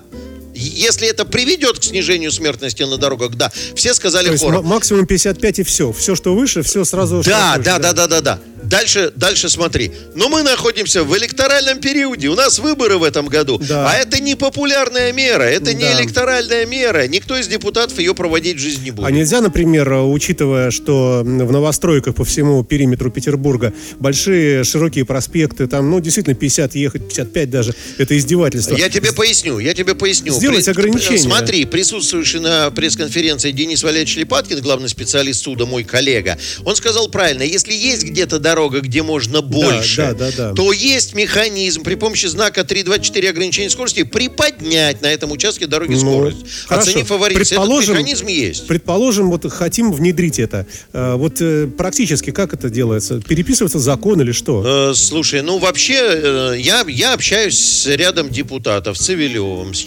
[0.53, 3.51] если это приведет к снижению смертности на дорогах, да.
[3.75, 4.65] Все сказали То есть хором.
[4.65, 5.91] максимум 55 и все.
[5.91, 7.21] Все, что выше, все сразу...
[7.25, 8.39] Да, да, да, да, да, да.
[8.63, 9.91] Дальше, дальше смотри.
[10.15, 12.27] Но мы находимся в электоральном периоде.
[12.29, 13.57] У нас выборы в этом году.
[13.57, 13.91] Да.
[13.91, 15.73] А это не популярная мера, это да.
[15.73, 17.07] не электоральная мера.
[17.07, 19.07] Никто из депутатов ее проводить в жизнь не будет.
[19.07, 25.89] А нельзя, например, учитывая, что в новостройках по всему периметру Петербурга большие широкие проспекты, там,
[25.89, 28.75] ну, действительно, 50 ехать, 55 даже, это издевательство.
[28.75, 30.33] Я тебе поясню, я тебе поясню.
[30.41, 31.17] Сделать При, ограничения.
[31.17, 37.43] Смотри, присутствующий на пресс-конференции Денис Валерьевич Липаткин, главный специалист суда, мой коллега, он сказал правильно,
[37.43, 40.53] если есть где-то дорога, где можно больше, да, да, да, да.
[40.53, 45.99] то есть механизм при помощи знака 324 ограничения скорости приподнять на этом участке дороги ну,
[45.99, 46.37] скорость.
[46.65, 46.89] Хорошо.
[46.89, 48.67] Оценив фаворит, этот механизм есть.
[48.67, 50.65] Предположим, вот хотим внедрить это.
[50.93, 53.21] Э, вот э, практически как это делается?
[53.21, 54.91] Переписывается закон или что?
[54.91, 59.79] Э, слушай, ну вообще я, я общаюсь с рядом депутатов, с Цивилевым, с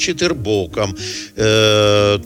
[0.45, 0.97] Четербоком,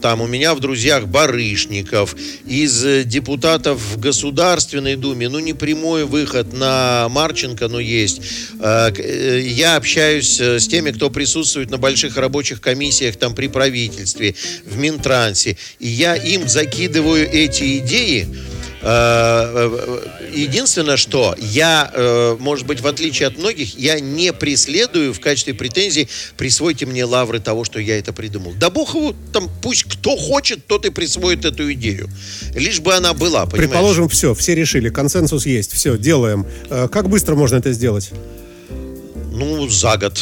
[0.00, 6.52] там у меня в друзьях Барышников, из депутатов в Государственной Думе, ну не прямой выход
[6.52, 8.20] на Марченко, ну, есть.
[8.60, 13.48] Э, э, я общаюсь э, с теми, кто присутствует на больших рабочих комиссиях там при
[13.48, 15.56] правительстве, в Минтрансе.
[15.78, 18.28] И я им закидываю эти идеи,
[20.32, 26.08] Единственное, что я, может быть, в отличие от многих, я не преследую в качестве претензий
[26.36, 28.54] присвойте мне лавры того, что я это придумал.
[28.54, 32.08] Да бог его, там пусть кто хочет, тот и присвоит эту идею.
[32.54, 33.70] Лишь бы она была, понимаешь?
[33.70, 36.46] Предположим, все, все решили, консенсус есть, все, делаем.
[36.68, 38.10] Как быстро можно это сделать?
[39.30, 40.18] Ну, за год.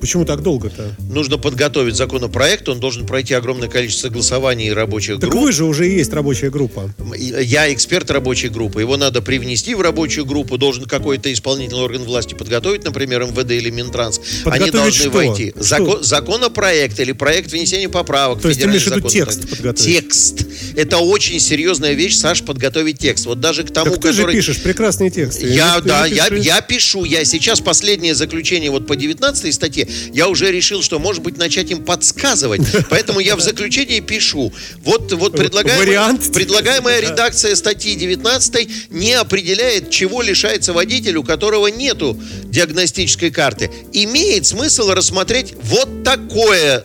[0.00, 0.94] Почему так долго-то?
[1.10, 5.34] Нужно подготовить законопроект, он должен пройти огромное количество согласований и рабочих так групп.
[5.34, 6.94] Так вы же уже есть рабочая группа.
[7.16, 8.80] Я эксперт рабочей группы.
[8.80, 13.70] Его надо привнести в рабочую группу, должен какой-то исполнительный орган власти подготовить, например, МВД или
[13.70, 14.18] Минтранс.
[14.44, 15.10] Подготовить Они должны что?
[15.10, 15.52] войти.
[15.56, 18.40] Закон, законопроект или проект внесения поправок.
[18.42, 19.84] То есть ты имеешь в виду текст подготовить?
[19.84, 20.46] Текст.
[20.76, 23.26] Это очень серьезная вещь, Саш, подготовить текст.
[23.26, 24.32] Вот даже к тому, так ты который...
[24.32, 25.48] же пишешь прекрасные тексты.
[25.48, 27.04] Я, да, я, я пишу.
[27.04, 31.70] Я сейчас последнее заключение вот по 19 статье я уже решил, что, может быть, начать
[31.70, 32.62] им подсказывать.
[32.90, 34.52] Поэтому я в заключении пишу.
[34.82, 36.32] Вот, вот предлагаемая, Вариант.
[36.32, 43.70] предлагаемая редакция статьи 19 не определяет, чего лишается водитель, у которого нету диагностической карты.
[43.92, 46.84] Имеет смысл рассмотреть вот такое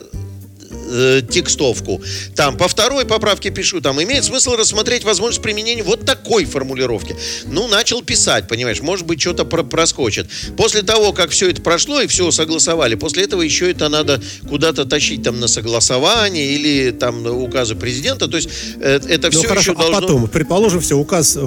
[0.92, 2.02] э, текстовку.
[2.36, 7.16] Там по второй поправке пишу, там имеет смысл рассмотреть возможность применения вот такой формулировки.
[7.46, 10.28] Ну, начал писать, понимаешь, может быть, что-то про проскочит.
[10.58, 14.86] После того, как все это прошло и все согласовали, после этого еще это надо куда-то
[14.86, 18.28] тащить там на согласование или там на указы президента.
[18.28, 18.50] То есть
[18.80, 19.98] э, это ну, все хорошо, еще должно...
[19.98, 21.38] а потом, предположим, все, указ,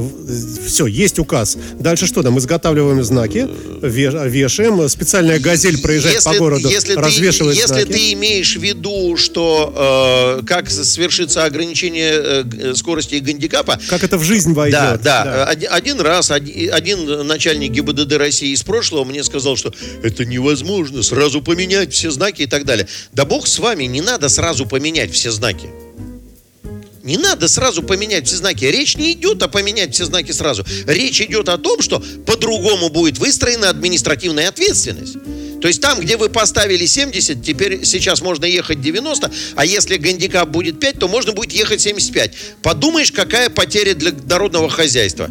[0.67, 1.57] все, есть указ.
[1.79, 2.39] Дальше что там?
[2.39, 3.49] Изготавливаем знаки,
[3.83, 7.93] вешаем, специальная газель проезжает если, по городу, если развешивает ты, Если знаки.
[7.93, 13.81] ты имеешь в виду, что что э, как свершится ограничение э, скорости гандикапа.
[13.89, 14.79] Как это в жизнь войдет.
[14.79, 15.25] Да, да.
[15.25, 15.45] да.
[15.47, 21.03] Один, один раз один, один начальник ГИБДД России из прошлого мне сказал, что это невозможно,
[21.03, 22.87] сразу поменять все знаки и так далее.
[23.13, 25.69] Да бог с вами, не надо сразу поменять все знаки.
[27.03, 28.65] Не надо сразу поменять все знаки.
[28.65, 30.65] Речь не идет о поменять все знаки сразу.
[30.87, 35.17] Речь идет о том, что по-другому будет выстроена административная ответственность.
[35.65, 40.51] То есть там, где вы поставили 70, теперь сейчас можно ехать 90, а если гандикап
[40.51, 42.33] будет 5, то можно будет ехать 75.
[42.61, 45.31] Подумаешь, какая потеря для народного хозяйства.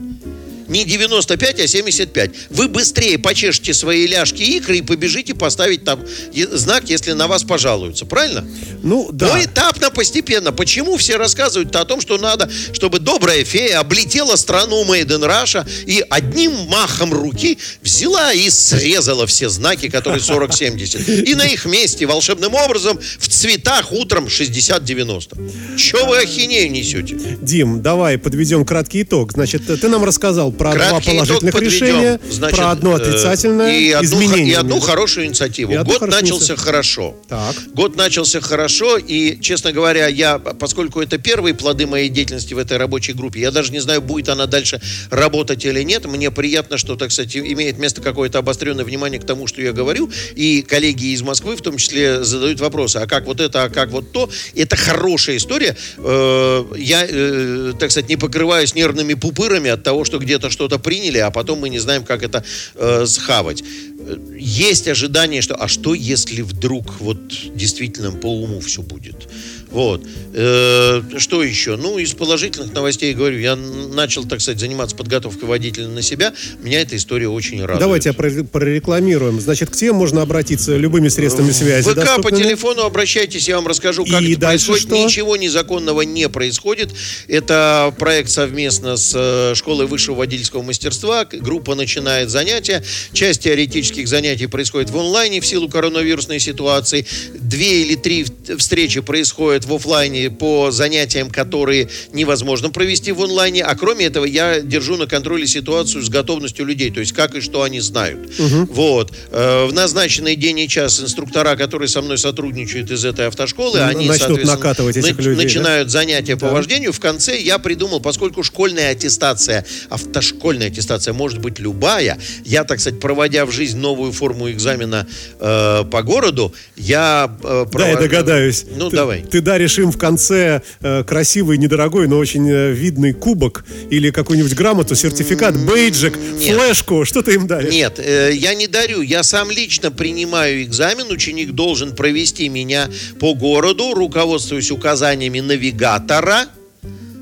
[0.68, 2.32] Не 95, а 75.
[2.50, 6.04] Вы быстрее почешете свои ляжки икры и побежите поставить там
[6.52, 8.06] знак, если на вас пожалуются.
[8.06, 8.46] Правильно?
[8.82, 9.28] Ну, да.
[9.28, 10.52] Но этапно, постепенно.
[10.52, 16.04] Почему все рассказывают о том, что надо, чтобы добрая фея облетела страну in Russia и
[16.10, 21.24] одним махом руки взяла и срезала все знаки, которые 40-70.
[21.24, 25.78] И на их месте волшебным образом в цветах утром 60-90.
[25.78, 27.18] Че вы ахинею несете?
[27.42, 29.34] Дим, давай подведем краткий итог.
[29.34, 33.92] Значит, ты нам рассказал про Краткий два положительных решения, Значит, про одно э, отрицательное, и
[33.92, 34.54] одну, изменение.
[34.54, 35.74] и одну хорошую инициативу.
[35.74, 36.66] И Год хорошую начался инициативу.
[36.66, 37.16] хорошо.
[37.28, 37.56] Так.
[37.74, 42.78] Год начался хорошо, и, честно говоря, я, поскольку это первые плоды моей деятельности в этой
[42.78, 46.06] рабочей группе, я даже не знаю, будет она дальше работать или нет.
[46.06, 50.10] Мне приятно, что, так сказать, имеет место какое-то обостренное внимание к тому, что я говорю,
[50.36, 53.90] и коллеги из Москвы в том числе задают вопросы, а как вот это, а как
[53.92, 54.30] вот то.
[54.56, 55.76] Это хорошая история.
[55.98, 61.18] Э, Я, э, так сказать, не покрываюсь нервными пупырами от того, что где-то что-то приняли,
[61.20, 62.44] а потом мы не знаем, как это
[62.76, 63.64] э, схавать.
[63.64, 67.20] Э, Есть ожидание, что а что если вдруг вот
[67.56, 69.28] действительно по уму все будет?
[69.74, 70.02] Вот.
[70.34, 71.76] Э, что еще?
[71.76, 76.34] Ну, из положительных новостей, говорю, я начал, так сказать, заниматься подготовкой водителя на себя.
[76.62, 77.80] Меня эта история очень радует.
[77.80, 79.42] Давайте прорекламируем.
[79.42, 81.90] Значит, к тебе можно обратиться любыми средствами связи.
[81.90, 82.44] ВК по доступными.
[82.44, 84.84] телефону обращайтесь, я вам расскажу, как И это происходит.
[84.84, 84.96] что?
[84.96, 86.92] Ничего незаконного не происходит.
[87.28, 91.26] Это проект совместно с э, школой высшего водительского мастерства.
[91.26, 92.84] Группа начинает занятия.
[93.12, 97.08] Часть теоретических занятий происходит в онлайне в силу коронавирусной ситуации.
[97.34, 98.26] Две или три
[98.58, 103.64] встречи происходят в офлайне по занятиям, которые невозможно провести в онлайне.
[103.64, 107.42] А кроме этого, я держу на контроле ситуацию с готовностью людей, то есть как и
[107.42, 108.32] что они знают.
[108.40, 109.14] Вот.
[109.32, 113.90] Э, В назначенный день и час инструктора, которые со мной сотрудничают из этой автошколы, Н-
[113.90, 115.44] они, начнут соответственно, накатывать этих людей, да?
[115.44, 116.54] начинают занятия по Да.
[116.54, 116.92] вождению.
[116.94, 123.00] В конце я придумал, поскольку школьная аттестация, автошкольная аттестация может быть любая, я, так сказать,
[123.00, 125.08] проводя в жизнь новую форму экзамена
[125.40, 128.66] э, по городу, я э, Да, я провожу- догадаюсь.
[128.76, 129.22] Ну, ты, давай.
[129.22, 134.56] Ты даришь им в конце э, красивый, недорогой, но очень э, видный кубок или какую-нибудь
[134.56, 136.58] грамоту, сертификат, бейджик, нет.
[136.58, 137.06] флешку.
[137.06, 137.72] Что ты им даришь?
[137.72, 139.02] Нет, э, я не дарю.
[139.02, 141.12] Я сам лично принимаю экзамен.
[141.12, 142.90] Ученик должен провести меня
[143.20, 146.48] по городу, руководствуясь указаниями навигатора.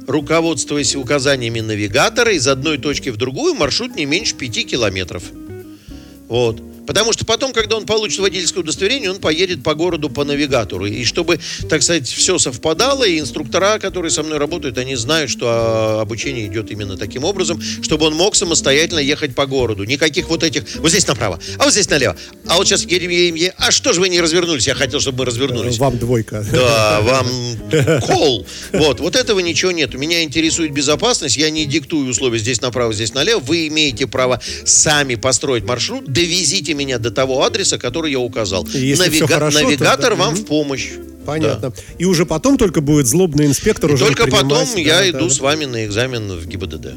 [0.07, 5.23] Руководствуясь указаниями навигатора, из одной точки в другую маршрут не меньше 5 километров.
[6.29, 6.70] Вот.
[6.87, 10.85] Потому что потом, когда он получит водительское удостоверение, он поедет по городу по навигатору.
[10.85, 15.45] И чтобы, так сказать, все совпадало, и инструктора, которые со мной работают, они знают, что
[15.47, 19.83] а, обучение идет именно таким образом, чтобы он мог самостоятельно ехать по городу.
[19.83, 22.15] Никаких вот этих, вот здесь направо, а вот здесь налево.
[22.47, 23.53] А вот сейчас едем, едем, едем.
[23.57, 24.67] А что же вы не развернулись?
[24.67, 25.77] Я хотел, чтобы мы развернулись.
[25.77, 26.45] Вам двойка.
[26.51, 28.45] Да, вам кол.
[28.73, 29.93] Вот, вот этого ничего нет.
[29.93, 31.37] Меня интересует безопасность.
[31.37, 33.39] Я не диктую условия здесь направо, здесь налево.
[33.39, 36.05] Вы имеете право сами построить маршрут.
[36.05, 38.67] Довезите меня до того адреса, который я указал.
[38.73, 40.23] Если всё хорошо, то навигатор да.
[40.23, 40.43] вам Мгм.
[40.43, 40.89] в помощь.
[41.25, 41.71] Понятно.
[41.99, 45.27] И уже потом только будет злобный инспектор И уже только потом да, я да, иду
[45.27, 45.29] да.
[45.29, 46.87] с вами на экзамен в ГИБДД.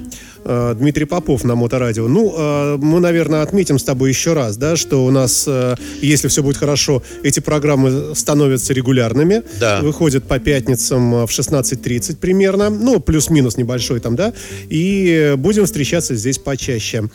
[0.47, 2.09] Э, Дмитрий Попов на Моторадио.
[2.09, 6.29] Ну, э, мы, наверное, отметим с тобой еще раз, да, что у нас, э, если
[6.29, 9.43] все будет хорошо, эти программы становятся регулярными.
[9.61, 9.81] Да.
[9.83, 12.71] Выходят по пятницам в 16.30 примерно.
[12.71, 14.33] Ну, плюс-минус небольшой там, да.
[14.71, 17.11] И будем встречаться здесь почаще.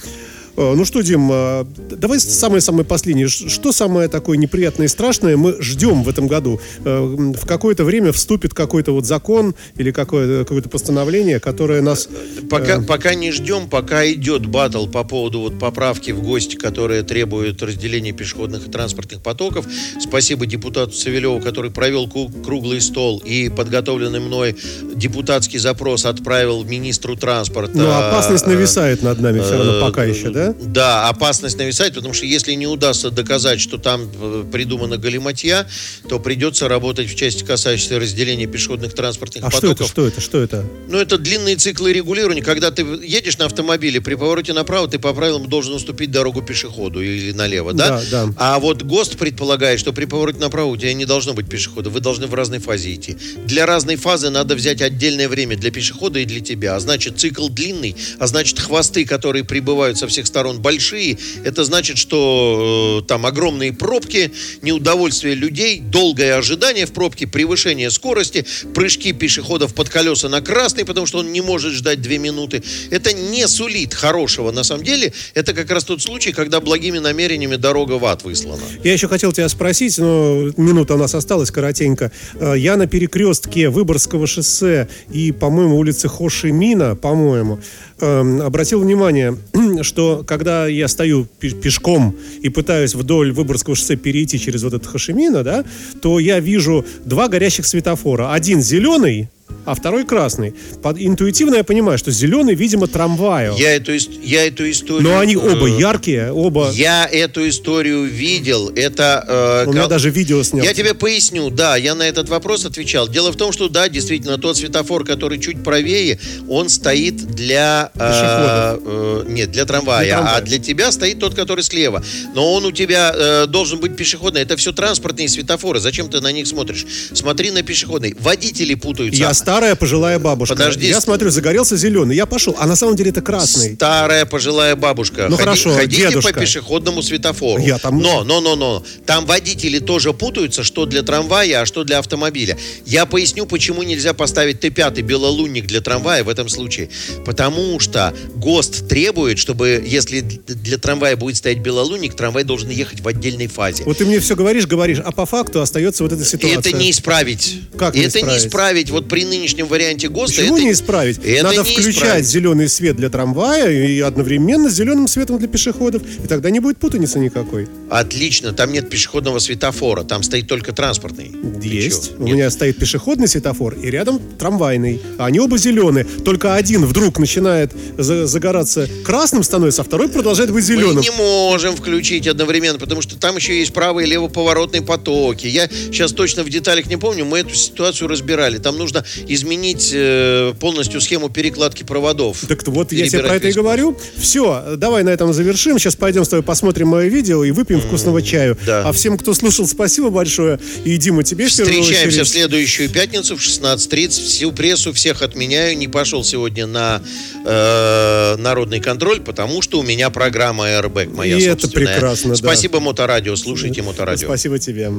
[0.58, 1.66] Э, Ну что, Дим, э,
[1.98, 3.28] давай самое-самое последнее.
[3.28, 6.60] Что самое такое неприятное и страшное мы ждем в этом году?
[6.86, 12.10] Э, В какое-то время вступит какой-то вот закон или какое- какое-то постановление, которое нас...
[12.50, 17.62] Пока, пока не ждем, пока идет батл по поводу вот поправки в гости, которые требуют
[17.62, 19.66] разделения пешеходных и транспортных потоков.
[20.00, 24.56] Спасибо депутату Савелеву, который провел круглый стол и подготовленный мной
[24.96, 27.72] депутатский запрос отправил министру транспорта.
[27.78, 30.39] Ну, опасность нависает над нами все равно пока еще, да?
[30.60, 35.68] Да, опасность нависает, потому что если не удастся доказать, что там э, придумана галиматья,
[36.08, 39.92] то придется работать в части, касающейся разделения пешеходных транспортных А что это, потоков.
[39.92, 40.66] что это, что это?
[40.88, 42.42] Ну, это длинные циклы регулирования.
[42.42, 47.02] Когда ты едешь на автомобиле, при повороте направо ты по правилам должен уступить дорогу пешеходу
[47.02, 48.02] или налево, да?
[48.10, 48.34] Да, да.
[48.38, 51.90] А вот ГОСТ предполагает, что при повороте направо у тебя не должно быть пешехода.
[51.90, 53.18] Вы должны в разной фазе идти.
[53.46, 56.76] Для разной фазы надо взять отдельное время для пешехода и для тебя.
[56.76, 61.18] А значит, цикл длинный, а значит, хвосты, которые прибывают со всех сторон большие.
[61.44, 68.46] Это значит, что э, там огромные пробки, неудовольствие людей, долгое ожидание в пробке, превышение скорости,
[68.74, 72.64] прыжки пешеходов под колеса на красный, потому что он не может ждать две минуты.
[72.90, 74.52] Это не сулит хорошего.
[74.52, 78.62] На самом деле, это как раз тот случай, когда благими намерениями дорога в ад выслана.
[78.84, 82.12] Я еще хотел тебя спросить, но минута у нас осталась коротенько.
[82.36, 87.60] Э, я на перекрестке Выборгского шоссе и, по-моему, улицы Хошимина, по-моему,
[88.02, 89.38] эм, обратил внимание,
[89.82, 95.44] что когда я стою пешком и пытаюсь вдоль Выборгского шоссе перейти через вот этот Хошимина,
[95.44, 95.66] да,
[96.02, 98.34] то я вижу два горящих светофора.
[98.34, 99.30] Один зеленый,
[99.66, 100.56] а второй красный.
[100.82, 103.56] Под, интуитивно я понимаю, что зеленый, видимо, трамваю.
[103.58, 103.92] Я эту,
[104.24, 105.04] я эту историю...
[105.04, 106.72] Но они оба э, яркие, оба...
[106.74, 108.70] Я эту историю видел.
[108.70, 109.24] Это...
[109.28, 109.90] Э, У меня кол...
[109.90, 110.66] даже видео снял.
[110.66, 113.08] Я тебе поясню, да, я на этот вопрос отвечал.
[113.08, 117.92] Дело в том, что, да, действительно, тот светофор, который чуть правее, он стоит для...
[117.96, 120.38] Э, э, нет, для трамвая, для трамвая.
[120.38, 122.04] А для тебя стоит тот, который слева.
[122.34, 124.42] Но он у тебя э, должен быть пешеходный.
[124.42, 125.80] Это все транспортные светофоры.
[125.80, 126.86] Зачем ты на них смотришь?
[127.14, 128.16] Смотри на пешеходный.
[128.20, 129.20] Водители путаются.
[129.20, 130.56] Я старая пожилая бабушка.
[130.56, 130.88] Подожди.
[130.88, 132.16] Я смотрю, загорелся зеленый.
[132.16, 133.76] Я пошел, а на самом деле это красный.
[133.76, 135.28] Старая пожилая бабушка.
[135.30, 136.34] Ну Ходи, хорошо, Ходите дедушка.
[136.34, 137.62] по пешеходному светофору.
[137.62, 138.00] Я там...
[138.00, 138.84] Но, но, но, но.
[139.06, 142.58] Там водители тоже путаются, что для трамвая, а что для автомобиля.
[142.86, 146.90] Я поясню, почему нельзя поставить Т5 белолунник для трамвая в этом случае.
[147.26, 153.08] Потому что ГОСТ требует, чтобы, если для трамвая будет стоять белолунник, трамвай должен ехать в
[153.08, 153.84] отдельной фазе.
[153.86, 156.60] Вот ты мне все говоришь, говоришь, а по факту остается вот эта ситуация.
[156.60, 157.62] Это не исправить.
[157.78, 158.42] Как не Это исправить?
[158.42, 158.90] не исправить.
[158.90, 160.42] Вот при нынешнем варианте ГОСТа...
[160.42, 161.20] Почему это, не исправить?
[161.24, 162.26] Это Надо не включать исправить.
[162.26, 166.02] зеленый свет для трамвая и одновременно с зеленым светом для пешеходов.
[166.24, 167.68] И тогда не будет путаницы никакой.
[167.90, 168.54] Отлично.
[168.54, 170.04] Там нет пешеходного светофора.
[170.04, 171.32] Там стоит только транспортный.
[171.62, 172.12] Есть.
[172.18, 175.02] У меня стоит пешеходный светофор и рядом трамвайный.
[175.18, 176.06] А они оба зеленые.
[176.06, 180.98] Только один вдруг начинает за загораться красным становится, а второй продолжает быть зеленым.
[180.98, 185.48] Мы не можем включить одновременно, потому что там еще есть правый и левоповоротные потоки.
[185.48, 188.58] Я сейчас точно в деталях не помню, мы эту ситуацию разбирали.
[188.58, 192.40] Там нужно изменить э, полностью схему перекладки проводов.
[192.48, 193.98] Так вот, я тебе про это и говорю.
[194.18, 195.80] Все, давай на этом завершим.
[195.80, 198.58] Сейчас пойдем с тобой посмотрим мое видео и выпьем вкусного чаю.
[198.66, 198.88] Да.
[198.88, 200.60] А всем, кто слушал, спасибо большое.
[200.84, 204.10] И Дима, тебе Встречаемся в следующую пятницу в 16.30.
[204.10, 205.78] Всю прессу всех отменяю.
[205.78, 207.02] Не пошел сегодня на
[207.46, 212.36] э, народный контроль, потому что у меня программа Airbag моя И это прекрасно, да.
[212.36, 213.36] Спасибо, Моторадио.
[213.36, 214.28] Слушайте Моторадио.
[214.28, 214.92] Спасибо тебе.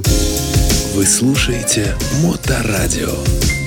[0.95, 3.60] Вы слушаете Моторадио.